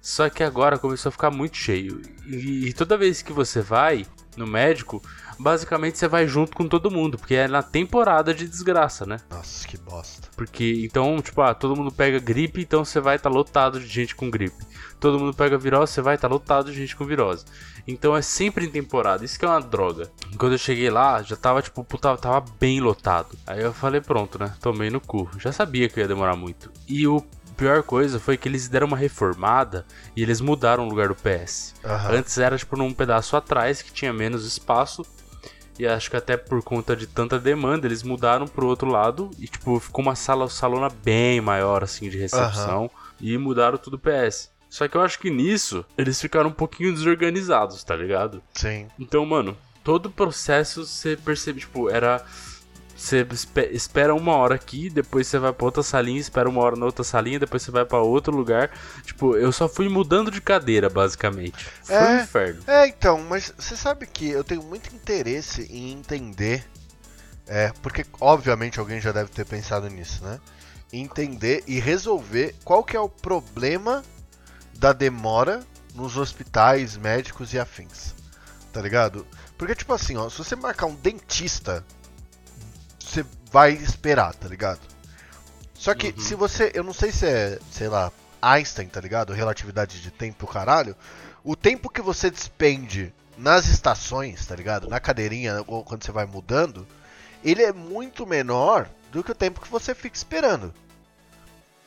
Só 0.02 0.30
que 0.30 0.44
agora 0.44 0.78
começou 0.78 1.10
a 1.10 1.12
ficar 1.12 1.32
muito 1.32 1.58
cheio. 1.58 2.02
E, 2.28 2.68
e 2.68 2.74
toda 2.74 2.98
vez 2.98 3.24
que 3.24 3.34
você 3.34 3.62
vai 3.62 4.06
no 4.38 4.48
médico, 4.48 5.02
basicamente 5.40 5.98
você 5.98 6.08
vai 6.08 6.28
junto 6.28 6.56
com 6.56 6.68
todo 6.68 6.92
mundo, 6.92 7.18
porque 7.18 7.36
é 7.36 7.48
na 7.48 7.64
temporada 7.64 8.34
de 8.34 8.48
desgraça, 8.48 9.06
né? 9.06 9.20
Nossa, 9.30 9.68
que 9.68 9.78
bosta. 9.78 10.30
Porque 10.36 10.84
então, 10.86 11.22
tipo, 11.22 11.42
ah, 11.42 11.54
todo 11.54 11.76
mundo 11.76 11.92
pega 11.92 12.20
gripe, 12.20 12.62
então 12.62 12.84
você 12.84 13.00
vai 13.00 13.16
estar 13.16 13.30
tá 13.30 13.36
lotado 13.36 13.80
de 13.80 13.88
gente 13.88 14.16
com 14.16 14.30
gripe. 14.30 14.66
Todo 15.00 15.20
mundo 15.20 15.34
pega 15.34 15.58
virose, 15.58 15.94
você 15.94 16.02
vai 16.02 16.16
estar 16.16 16.28
tá 16.28 16.34
lotado 16.34 16.72
de 16.72 16.78
gente 16.78 16.96
com 16.96 17.06
virose. 17.06 17.46
Então 17.88 18.16
é 18.16 18.22
sempre 18.22 18.66
em 18.66 18.70
temporada, 18.70 19.24
isso 19.24 19.38
que 19.38 19.46
é 19.46 19.48
uma 19.48 19.62
droga. 19.62 20.12
Quando 20.38 20.54
eu 20.54 20.58
cheguei 20.58 20.90
lá, 20.90 21.22
já 21.22 21.36
tava, 21.36 21.62
tipo, 21.62 21.84
puta, 21.84 22.18
tava 22.18 22.44
bem 22.60 22.80
lotado. 22.80 23.38
Aí 23.46 23.62
eu 23.62 23.74
falei, 23.74 24.02
pronto, 24.02 24.40
né? 24.40 24.54
Tomei 24.60 24.90
no 24.90 25.00
cu. 25.00 25.30
Já 25.38 25.52
sabia 25.52 25.88
que 25.88 26.00
ia 26.00 26.08
demorar 26.08 26.36
muito. 26.36 26.72
E 26.88 27.08
o 27.08 27.24
pior 27.56 27.84
coisa 27.84 28.20
foi 28.20 28.38
que 28.38 28.48
eles 28.48 28.68
deram 28.68 28.88
uma 28.88 28.98
reformada 28.98 29.86
e 30.16 30.22
eles 30.22 30.42
mudaram 30.42 30.86
o 30.86 30.90
lugar 30.90 31.08
do 31.08 31.16
PS. 31.16 31.74
Uhum. 31.84 32.18
Antes 32.18 32.38
era 32.38 32.58
tipo 32.58 32.78
num 32.78 32.94
pedaço 32.94 33.36
atrás 33.36 33.82
que 33.82 33.92
tinha 33.92 34.14
menos 34.14 34.46
espaço 34.46 35.06
e 35.78 35.86
acho 35.86 36.10
que 36.10 36.16
até 36.16 36.38
por 36.38 36.64
conta 36.64 36.96
de 36.96 37.06
tanta 37.06 37.38
demanda, 37.38 37.86
eles 37.86 38.02
mudaram 38.02 38.48
pro 38.48 38.68
outro 38.68 38.90
lado 38.90 39.30
e, 39.38 39.48
tipo, 39.48 39.80
ficou 39.80 40.04
uma 40.04 40.16
sala, 40.16 40.50
salona 40.50 40.88
bem 41.04 41.42
maior, 41.42 41.84
assim, 41.84 42.10
de 42.10 42.18
recepção. 42.18 42.84
Uhum. 42.84 42.90
E 43.20 43.38
mudaram 43.38 43.78
tudo 43.78 44.00
PS. 44.00 44.52
Só 44.70 44.88
que 44.88 44.96
eu 44.96 45.02
acho 45.02 45.20
que 45.20 45.30
nisso, 45.30 45.86
eles 45.98 46.20
ficaram 46.20 46.50
um 46.50 46.54
pouquinho 46.54 46.94
desorganizados, 46.94 47.84
tá 47.84 47.96
ligado? 47.96 48.42
Sim. 48.54 48.88
Então, 48.98 49.26
mano, 49.26 49.58
todo 49.84 50.08
o 50.08 50.12
processo 50.12 50.86
você 50.86 51.18
percebe, 51.18 51.60
tipo, 51.60 51.90
era 51.90 52.24
você 52.96 53.28
espera 53.72 54.16
uma 54.16 54.36
hora 54.36 54.56
aqui, 54.56 54.90
depois 54.90 55.28
você 55.28 55.38
vai 55.38 55.52
pra 55.52 55.66
outra 55.66 55.84
salinha, 55.84 56.20
espera 56.20 56.48
uma 56.48 56.62
hora 56.62 56.78
na 56.78 56.86
outra 56.86 57.04
salinha, 57.04 57.38
depois 57.38 57.62
você 57.62 57.70
vai 57.70 57.84
para 57.84 58.00
outro 58.00 58.34
lugar. 58.34 58.72
Tipo, 59.04 59.36
eu 59.36 59.52
só 59.52 59.68
fui 59.68 59.90
mudando 59.90 60.32
de 60.32 60.40
cadeira, 60.40 60.90
basicamente. 60.90 61.68
Foi 61.84 61.96
é, 61.96 62.08
um 62.08 62.20
inferno. 62.22 62.64
É, 62.66 62.88
então, 62.88 63.22
mas 63.24 63.54
você 63.58 63.76
sabe 63.76 64.08
que 64.08 64.30
eu 64.30 64.46
tenho 64.46 64.64
muito 64.64 64.96
interesse 64.96 65.68
em 65.70 65.92
entender. 65.92 66.66
É, 67.48 67.72
porque 67.82 68.06
obviamente 68.20 68.80
alguém 68.80 69.00
já 69.00 69.12
deve 69.12 69.30
ter 69.30 69.46
pensado 69.46 69.88
nisso, 69.90 70.24
né? 70.24 70.40
Entender 70.92 71.64
e 71.68 71.80
resolver 71.80 72.56
qual 72.64 72.84
que 72.84 72.96
é 72.96 73.00
o 73.00 73.10
problema 73.10 74.04
da 74.80 74.94
demora 74.94 75.64
nos 75.94 76.18
hospitais, 76.18 76.96
médicos 76.96 77.54
e 77.54 77.60
afins. 77.60 78.16
Tá 78.72 78.82
ligado? 78.82 79.28
Porque, 79.58 79.76
tipo 79.76 79.94
assim, 79.94 80.16
ó, 80.18 80.30
se 80.30 80.38
você 80.38 80.56
marcar 80.56 80.86
um 80.86 80.96
dentista 80.96 81.86
você 83.16 83.26
vai 83.52 83.72
esperar, 83.72 84.34
tá 84.36 84.48
ligado? 84.48 84.82
Só 85.74 85.94
que 85.94 86.10
uhum. 86.10 86.20
se 86.20 86.36
você. 86.36 86.72
Eu 86.74 86.84
não 86.84 86.94
sei 86.94 87.12
se 87.12 87.26
é, 87.26 87.60
sei 87.72 87.88
lá, 87.88 88.12
Einstein, 88.42 88.88
tá 88.88 89.00
ligado? 89.00 89.34
Relatividade 89.34 90.02
de 90.02 90.12
tempo, 90.12 90.48
caralho. 90.48 90.96
O 91.44 91.56
tempo 91.56 91.90
que 91.90 92.02
você 92.02 92.30
despende 92.30 93.14
nas 93.38 93.68
estações, 93.68 94.46
tá 94.46 94.56
ligado? 94.56 94.90
Na 94.90 95.00
cadeirinha, 95.00 95.64
ou 95.68 95.84
quando 95.84 96.04
você 96.04 96.12
vai 96.12 96.26
mudando, 96.26 96.88
ele 97.44 97.62
é 97.64 97.72
muito 97.72 98.26
menor 98.26 98.90
do 99.12 99.24
que 99.24 99.32
o 99.32 99.36
tempo 99.36 99.62
que 99.62 99.70
você 99.70 99.94
fica 99.94 100.16
esperando. 100.16 100.74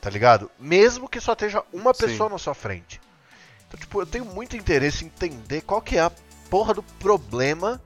Tá 0.01 0.09
ligado? 0.09 0.51
Mesmo 0.59 1.09
que 1.09 1.21
só 1.21 1.33
esteja 1.33 1.62
uma 1.73 1.93
pessoa 1.93 2.29
Sim. 2.29 2.33
na 2.33 2.38
sua 2.38 2.55
frente. 2.55 3.01
Então, 3.67 3.81
tipo, 3.81 4.01
eu 4.01 4.07
tenho 4.07 4.25
muito 4.25 4.57
interesse 4.57 5.05
em 5.05 5.09
entender 5.09 5.62
qual 5.62 5.83
que 5.83 5.97
é 5.97 6.01
a 6.01 6.12
porra 6.49 6.73
do 6.73 6.83
problema 6.83 7.83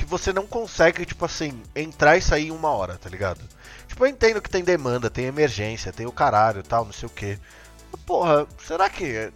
que 0.00 0.06
você 0.06 0.32
não 0.32 0.46
consegue, 0.46 1.04
tipo 1.04 1.26
assim, 1.26 1.62
entrar 1.76 2.16
e 2.16 2.22
sair 2.22 2.46
em 2.46 2.50
uma 2.50 2.70
hora, 2.70 2.96
tá 2.96 3.10
ligado? 3.10 3.42
Tipo, 3.86 4.06
eu 4.06 4.08
entendo 4.08 4.40
que 4.40 4.48
tem 4.48 4.64
demanda, 4.64 5.10
tem 5.10 5.26
emergência, 5.26 5.92
tem 5.92 6.06
o 6.06 6.12
caralho 6.12 6.62
tal, 6.62 6.86
não 6.86 6.92
sei 6.92 7.06
o 7.06 7.12
que. 7.12 7.38
Porra, 8.06 8.46
será 8.66 8.88
que 8.88 9.30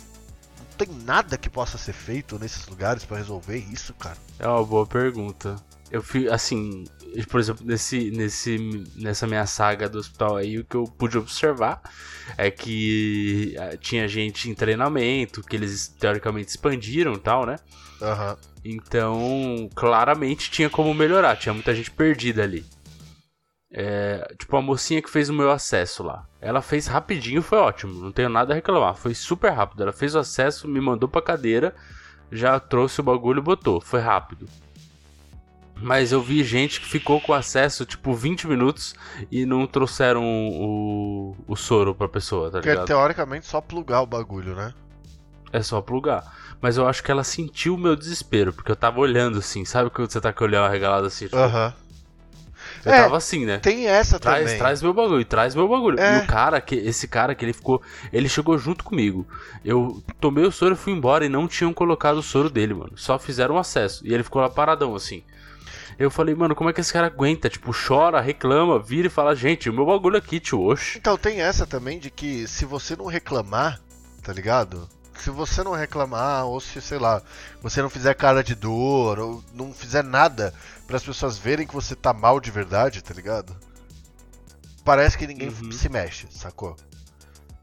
não 0.59 0.67
tem 0.79 0.89
nada 1.05 1.37
que 1.37 1.51
possa 1.51 1.77
ser 1.77 1.93
feito 1.93 2.39
nesses 2.39 2.67
lugares 2.67 3.05
para 3.05 3.19
resolver 3.19 3.59
isso, 3.59 3.93
cara? 3.93 4.17
É 4.39 4.49
uma 4.49 4.65
boa 4.65 4.87
pergunta. 4.87 5.57
Eu 5.91 6.03
fui, 6.03 6.29
assim, 6.29 6.85
por 7.31 7.39
exemplo, 7.39 7.65
nesse, 7.65 8.11
nesse, 8.11 8.59
nessa 8.97 9.27
minha 9.27 9.47
saga 9.47 9.89
do 9.89 9.99
hospital 9.99 10.37
aí, 10.37 10.59
o 10.59 10.65
que 10.65 10.75
eu 10.75 10.85
pude 10.85 11.17
observar 11.17 11.81
é 12.37 12.51
que 12.51 13.55
eh, 13.57 13.77
tinha 13.77 14.09
gente 14.09 14.51
em 14.51 14.55
treinamento, 14.55 15.43
que 15.43 15.55
eles 15.55 15.89
teoricamente 15.89 16.49
expandiram 16.49 17.15
e 17.15 17.19
tal, 17.19 17.47
né? 17.47 17.57
Uhum. 18.01 18.37
Então, 18.65 19.71
claramente 19.75 20.51
tinha 20.51 20.69
como 20.69 20.93
melhorar, 20.95 21.37
tinha 21.37 21.53
muita 21.53 21.75
gente 21.75 21.91
perdida 21.91 22.43
ali. 22.43 22.65
É, 23.77 24.33
tipo, 24.39 24.57
a 24.57 24.63
mocinha 24.63 25.03
que 25.03 25.11
fez 25.11 25.29
o 25.29 25.35
meu 25.35 25.51
acesso 25.51 26.03
lá. 26.03 26.27
Ela 26.41 26.63
fez 26.63 26.87
rapidinho, 26.87 27.43
foi 27.43 27.59
ótimo, 27.59 28.01
não 28.01 28.13
tenho 28.13 28.29
nada 28.29 28.53
a 28.53 28.55
reclamar. 28.55 28.95
Foi 28.95 29.15
super 29.15 29.51
rápido. 29.51 29.83
Ela 29.83 29.93
fez 29.93 30.15
o 30.15 30.21
acesso, 30.21 30.69
me 30.69 30.81
mandou 30.81 31.09
pra 31.09 31.21
cadeira, 31.21 31.75
já 32.31 32.59
trouxe 32.61 33.01
o 33.01 33.05
bagulho 33.05 33.41
e 33.41 33.43
botou. 33.43 33.81
Foi 33.81 34.01
rápido. 34.01 34.49
Mas 35.77 36.13
eu 36.13 36.23
vi 36.23 36.43
gente 36.45 36.81
que 36.81 36.87
ficou 36.87 37.21
com 37.21 37.33
acesso, 37.33 37.85
tipo, 37.85 38.15
20 38.15 38.47
minutos 38.47 38.95
e 39.31 39.45
não 39.45 39.67
trouxeram 39.67 40.25
o, 40.25 41.37
o 41.47 41.57
soro 41.57 41.95
pra 41.95 42.09
pessoa, 42.09 42.51
tá 42.51 42.61
ligado? 42.61 42.79
Porque 42.79 42.93
é 42.93 42.97
teoricamente 42.97 43.47
só 43.47 43.61
plugar 43.61 44.01
o 44.03 44.07
bagulho, 44.07 44.55
né? 44.55 44.73
É 45.53 45.63
só 45.63 45.81
plugar. 45.81 46.25
Mas 46.61 46.77
eu 46.77 46.89
acho 46.89 47.03
que 47.03 47.11
ela 47.11 47.23
sentiu 47.23 47.75
o 47.75 47.79
meu 47.79 47.95
desespero, 47.95 48.53
porque 48.53 48.71
eu 48.71 48.77
tava 48.77 48.99
olhando 49.01 49.39
assim, 49.39 49.65
sabe 49.65 49.91
quando 49.91 50.11
você 50.11 50.21
tá 50.21 50.33
com 50.33 50.45
o 50.45 50.57
arregalado 50.57 51.07
assim? 51.07 51.27
Tipo, 51.27 51.37
Aham. 51.37 51.75
Eu 52.85 52.93
É, 52.93 53.03
tava 53.03 53.17
assim, 53.17 53.47
né? 53.47 53.59
Tem 53.59 53.87
essa 53.87 54.19
Traz, 54.19 54.45
também. 54.45 54.59
traz 54.59 54.83
meu 54.83 54.93
bagulho, 54.93 55.25
traz 55.25 55.55
meu 55.55 55.67
bagulho. 55.69 55.99
É. 55.99 56.19
E 56.19 56.25
o 56.25 56.27
cara, 56.27 56.61
que, 56.61 56.75
esse 56.75 57.09
cara 57.09 57.35
que 57.35 57.45
ele 57.45 57.53
ficou. 57.53 57.83
Ele 58.13 58.29
chegou 58.29 58.59
junto 58.59 58.85
comigo. 58.85 59.27
Eu 59.65 60.03
tomei 60.21 60.45
o 60.45 60.53
soro 60.53 60.75
e 60.75 60.77
fui 60.79 60.93
embora 60.93 61.25
e 61.25 61.29
não 61.29 61.49
tinham 61.49 61.73
colocado 61.73 62.19
o 62.19 62.23
soro 62.23 62.51
dele, 62.51 62.75
mano. 62.75 62.93
Só 62.97 63.19
fizeram 63.19 63.55
o 63.55 63.59
acesso. 63.59 64.07
E 64.07 64.13
ele 64.13 64.23
ficou 64.23 64.43
lá 64.43 64.51
paradão, 64.51 64.95
assim. 64.95 65.23
Eu 65.99 66.11
falei, 66.11 66.35
mano, 66.35 66.55
como 66.57 66.69
é 66.69 66.73
que 66.73 66.81
esse 66.81 66.93
cara 66.93 67.07
aguenta? 67.07 67.49
Tipo, 67.49 67.71
chora, 67.73 68.21
reclama, 68.21 68.81
vira 68.81 69.07
e 69.07 69.11
fala, 69.11 69.35
gente, 69.35 69.71
o 69.71 69.73
meu 69.73 69.87
bagulho 69.87 70.17
aqui, 70.17 70.41
tio, 70.41 70.61
oxe. 70.61 70.99
Então 70.99 71.17
tem 71.17 71.41
essa 71.41 71.67
também 71.67 71.99
de 72.01 72.11
que 72.11 72.49
se 72.49 72.65
você 72.65 72.97
não 72.97 73.07
reclamar, 73.07 73.81
tá 74.23 74.33
ligado? 74.33 74.89
Se 75.19 75.31
você 75.31 75.63
não 75.63 75.73
reclamar, 75.73 76.45
ou 76.47 76.61
se, 76.61 76.81
sei 76.81 76.99
lá, 76.99 77.23
você 77.63 77.81
não 77.81 77.89
fizer 77.89 78.15
cara 78.15 78.43
de 78.45 78.55
dor, 78.55 79.19
ou 79.19 79.45
não 79.55 79.73
fizer 79.73 80.03
nada 80.05 80.53
para 80.87 80.97
as 80.97 81.03
pessoas 81.05 81.39
verem 81.39 81.67
que 81.67 81.75
você 81.75 81.95
tá 81.95 82.13
mal 82.13 82.39
de 82.41 82.51
verdade, 82.51 83.03
tá 83.03 83.15
ligado? 83.15 83.57
Parece 84.85 85.17
que 85.17 85.27
ninguém 85.27 85.49
Uhum. 85.49 85.73
se 85.73 85.89
mexe, 85.89 86.27
sacou? 86.31 86.77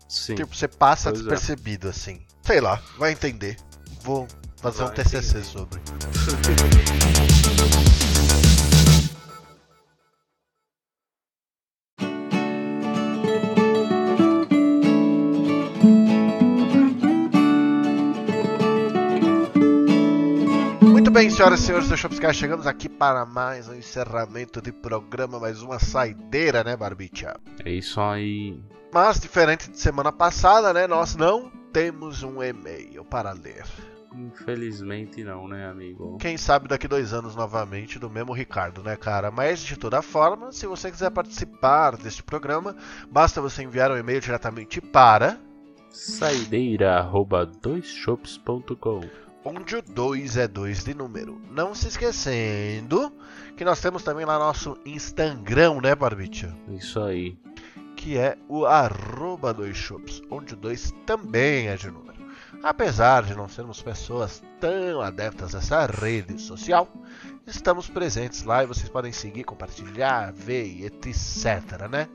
Sim. 0.10 0.36
Tipo, 0.36 0.56
você 0.56 0.68
passa 0.68 1.10
Pois 1.12 1.20
é. 1.22 1.30
despercebido 1.30 1.88
assim. 1.88 2.22
Sei 2.44 2.60
lá, 2.60 2.82
vai 2.98 3.12
entender. 3.12 3.58
Vou 4.02 4.28
fazer 4.58 4.84
um 4.84 4.88
Vai 4.88 4.96
TCC 4.96 5.38
entender. 5.38 5.44
sobre. 5.46 5.82
bem, 21.22 21.30
senhoras 21.30 21.60
e 21.60 21.66
senhores 21.68 21.88
do 21.88 21.96
Shopscast, 21.96 22.40
chegamos 22.40 22.66
aqui 22.66 22.90
para 22.90 23.28
mais 23.28 23.70
um 23.70 23.76
encerramento 23.76 24.60
de 24.60 24.72
programa, 24.72 25.40
mais 25.40 25.62
uma 25.62 25.78
saideira, 25.78 26.64
né, 26.64 26.76
Barbicha? 26.76 27.40
É 27.64 27.70
isso 27.70 28.02
aí. 28.02 28.60
Mas, 28.92 29.20
diferente 29.20 29.70
de 29.70 29.78
semana 29.78 30.12
passada, 30.12 30.74
né, 30.74 30.88
nós 30.88 31.16
não 31.16 31.52
temos 31.72 32.24
um 32.24 32.42
e-mail 32.42 33.06
para 33.06 33.34
ler. 33.34 33.64
Infelizmente 34.16 35.24
não, 35.24 35.48
né, 35.48 35.70
amigo? 35.70 36.18
Quem 36.18 36.38
sabe 36.38 36.68
daqui 36.68 36.88
dois 36.88 37.14
anos 37.14 37.36
novamente 37.36 38.00
do 38.00 38.10
mesmo 38.10 38.34
Ricardo, 38.34 38.82
né, 38.82 38.96
cara? 38.96 39.30
Mas 39.30 39.62
de 39.62 39.78
toda 39.78 40.02
forma, 40.02 40.52
se 40.52 40.66
você 40.66 40.90
quiser 40.90 41.12
participar 41.12 41.98
deste 41.98 42.24
programa, 42.24 42.76
basta 43.12 43.40
você 43.40 43.62
enviar 43.62 43.92
um 43.92 43.98
e-mail 43.98 44.22
diretamente 44.22 44.82
para 44.82 45.38
Saideira 45.92 46.96
arroba 46.96 47.46
doisshops.com 47.46 49.02
onde 49.44 49.76
o 49.76 49.82
2 49.82 50.38
é 50.38 50.48
2 50.48 50.84
de 50.84 50.94
número. 50.94 51.42
Não 51.50 51.74
se 51.76 51.88
esquecendo 51.88 53.12
que 53.58 53.66
nós 53.66 53.80
temos 53.82 54.04
também 54.04 54.26
lá 54.26 54.38
nosso 54.40 54.78
Instagram, 54.86 55.82
né, 55.82 55.96
Barbicha? 55.96 56.56
Isso 56.70 57.00
aí. 57.00 57.38
que 57.96 58.18
é 58.18 58.36
o 58.50 58.66
arroba 58.66 59.54
dois 59.54 59.78
shops, 59.78 60.22
onde 60.30 60.54
o 60.56 60.58
2 60.58 60.92
também 61.06 61.68
é 61.68 61.76
de 61.76 61.92
número. 61.92 62.20
Apesar 62.64 63.24
de 63.24 63.36
não 63.36 63.48
sermos 63.48 63.82
pessoas 63.82 64.42
tão 64.60 65.02
adeptas 65.02 65.54
a 65.54 65.60
essa 65.60 65.86
rede 65.86 66.40
social, 66.42 66.88
estamos 67.46 67.88
presentes 67.88 68.44
lá 68.44 68.64
e 68.64 68.68
vocês 68.68 68.90
podem 68.90 69.12
seguir, 69.12 69.44
compartilhar, 69.44 70.32
ver 70.34 70.66
e 70.66 70.86
etc, 70.86 71.88
né? 71.90 72.08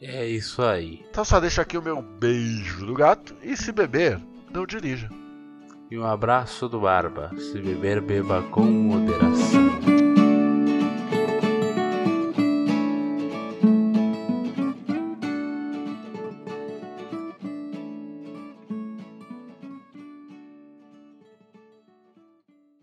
É 0.00 0.26
isso 0.26 0.62
aí. 0.62 1.04
Então 1.10 1.24
só 1.24 1.40
deixo 1.40 1.60
aqui 1.60 1.76
o 1.76 1.82
meu 1.82 2.00
beijo 2.00 2.86
do 2.86 2.94
gato 2.94 3.34
e 3.42 3.56
se 3.56 3.72
beber, 3.72 4.20
não 4.52 4.64
dirija. 4.66 5.08
E 5.90 5.98
um 5.98 6.04
abraço 6.04 6.68
do 6.68 6.80
Barba. 6.80 7.32
Se 7.36 7.60
beber, 7.60 8.00
beba 8.00 8.42
com 8.44 8.62
moderação. 8.62 9.59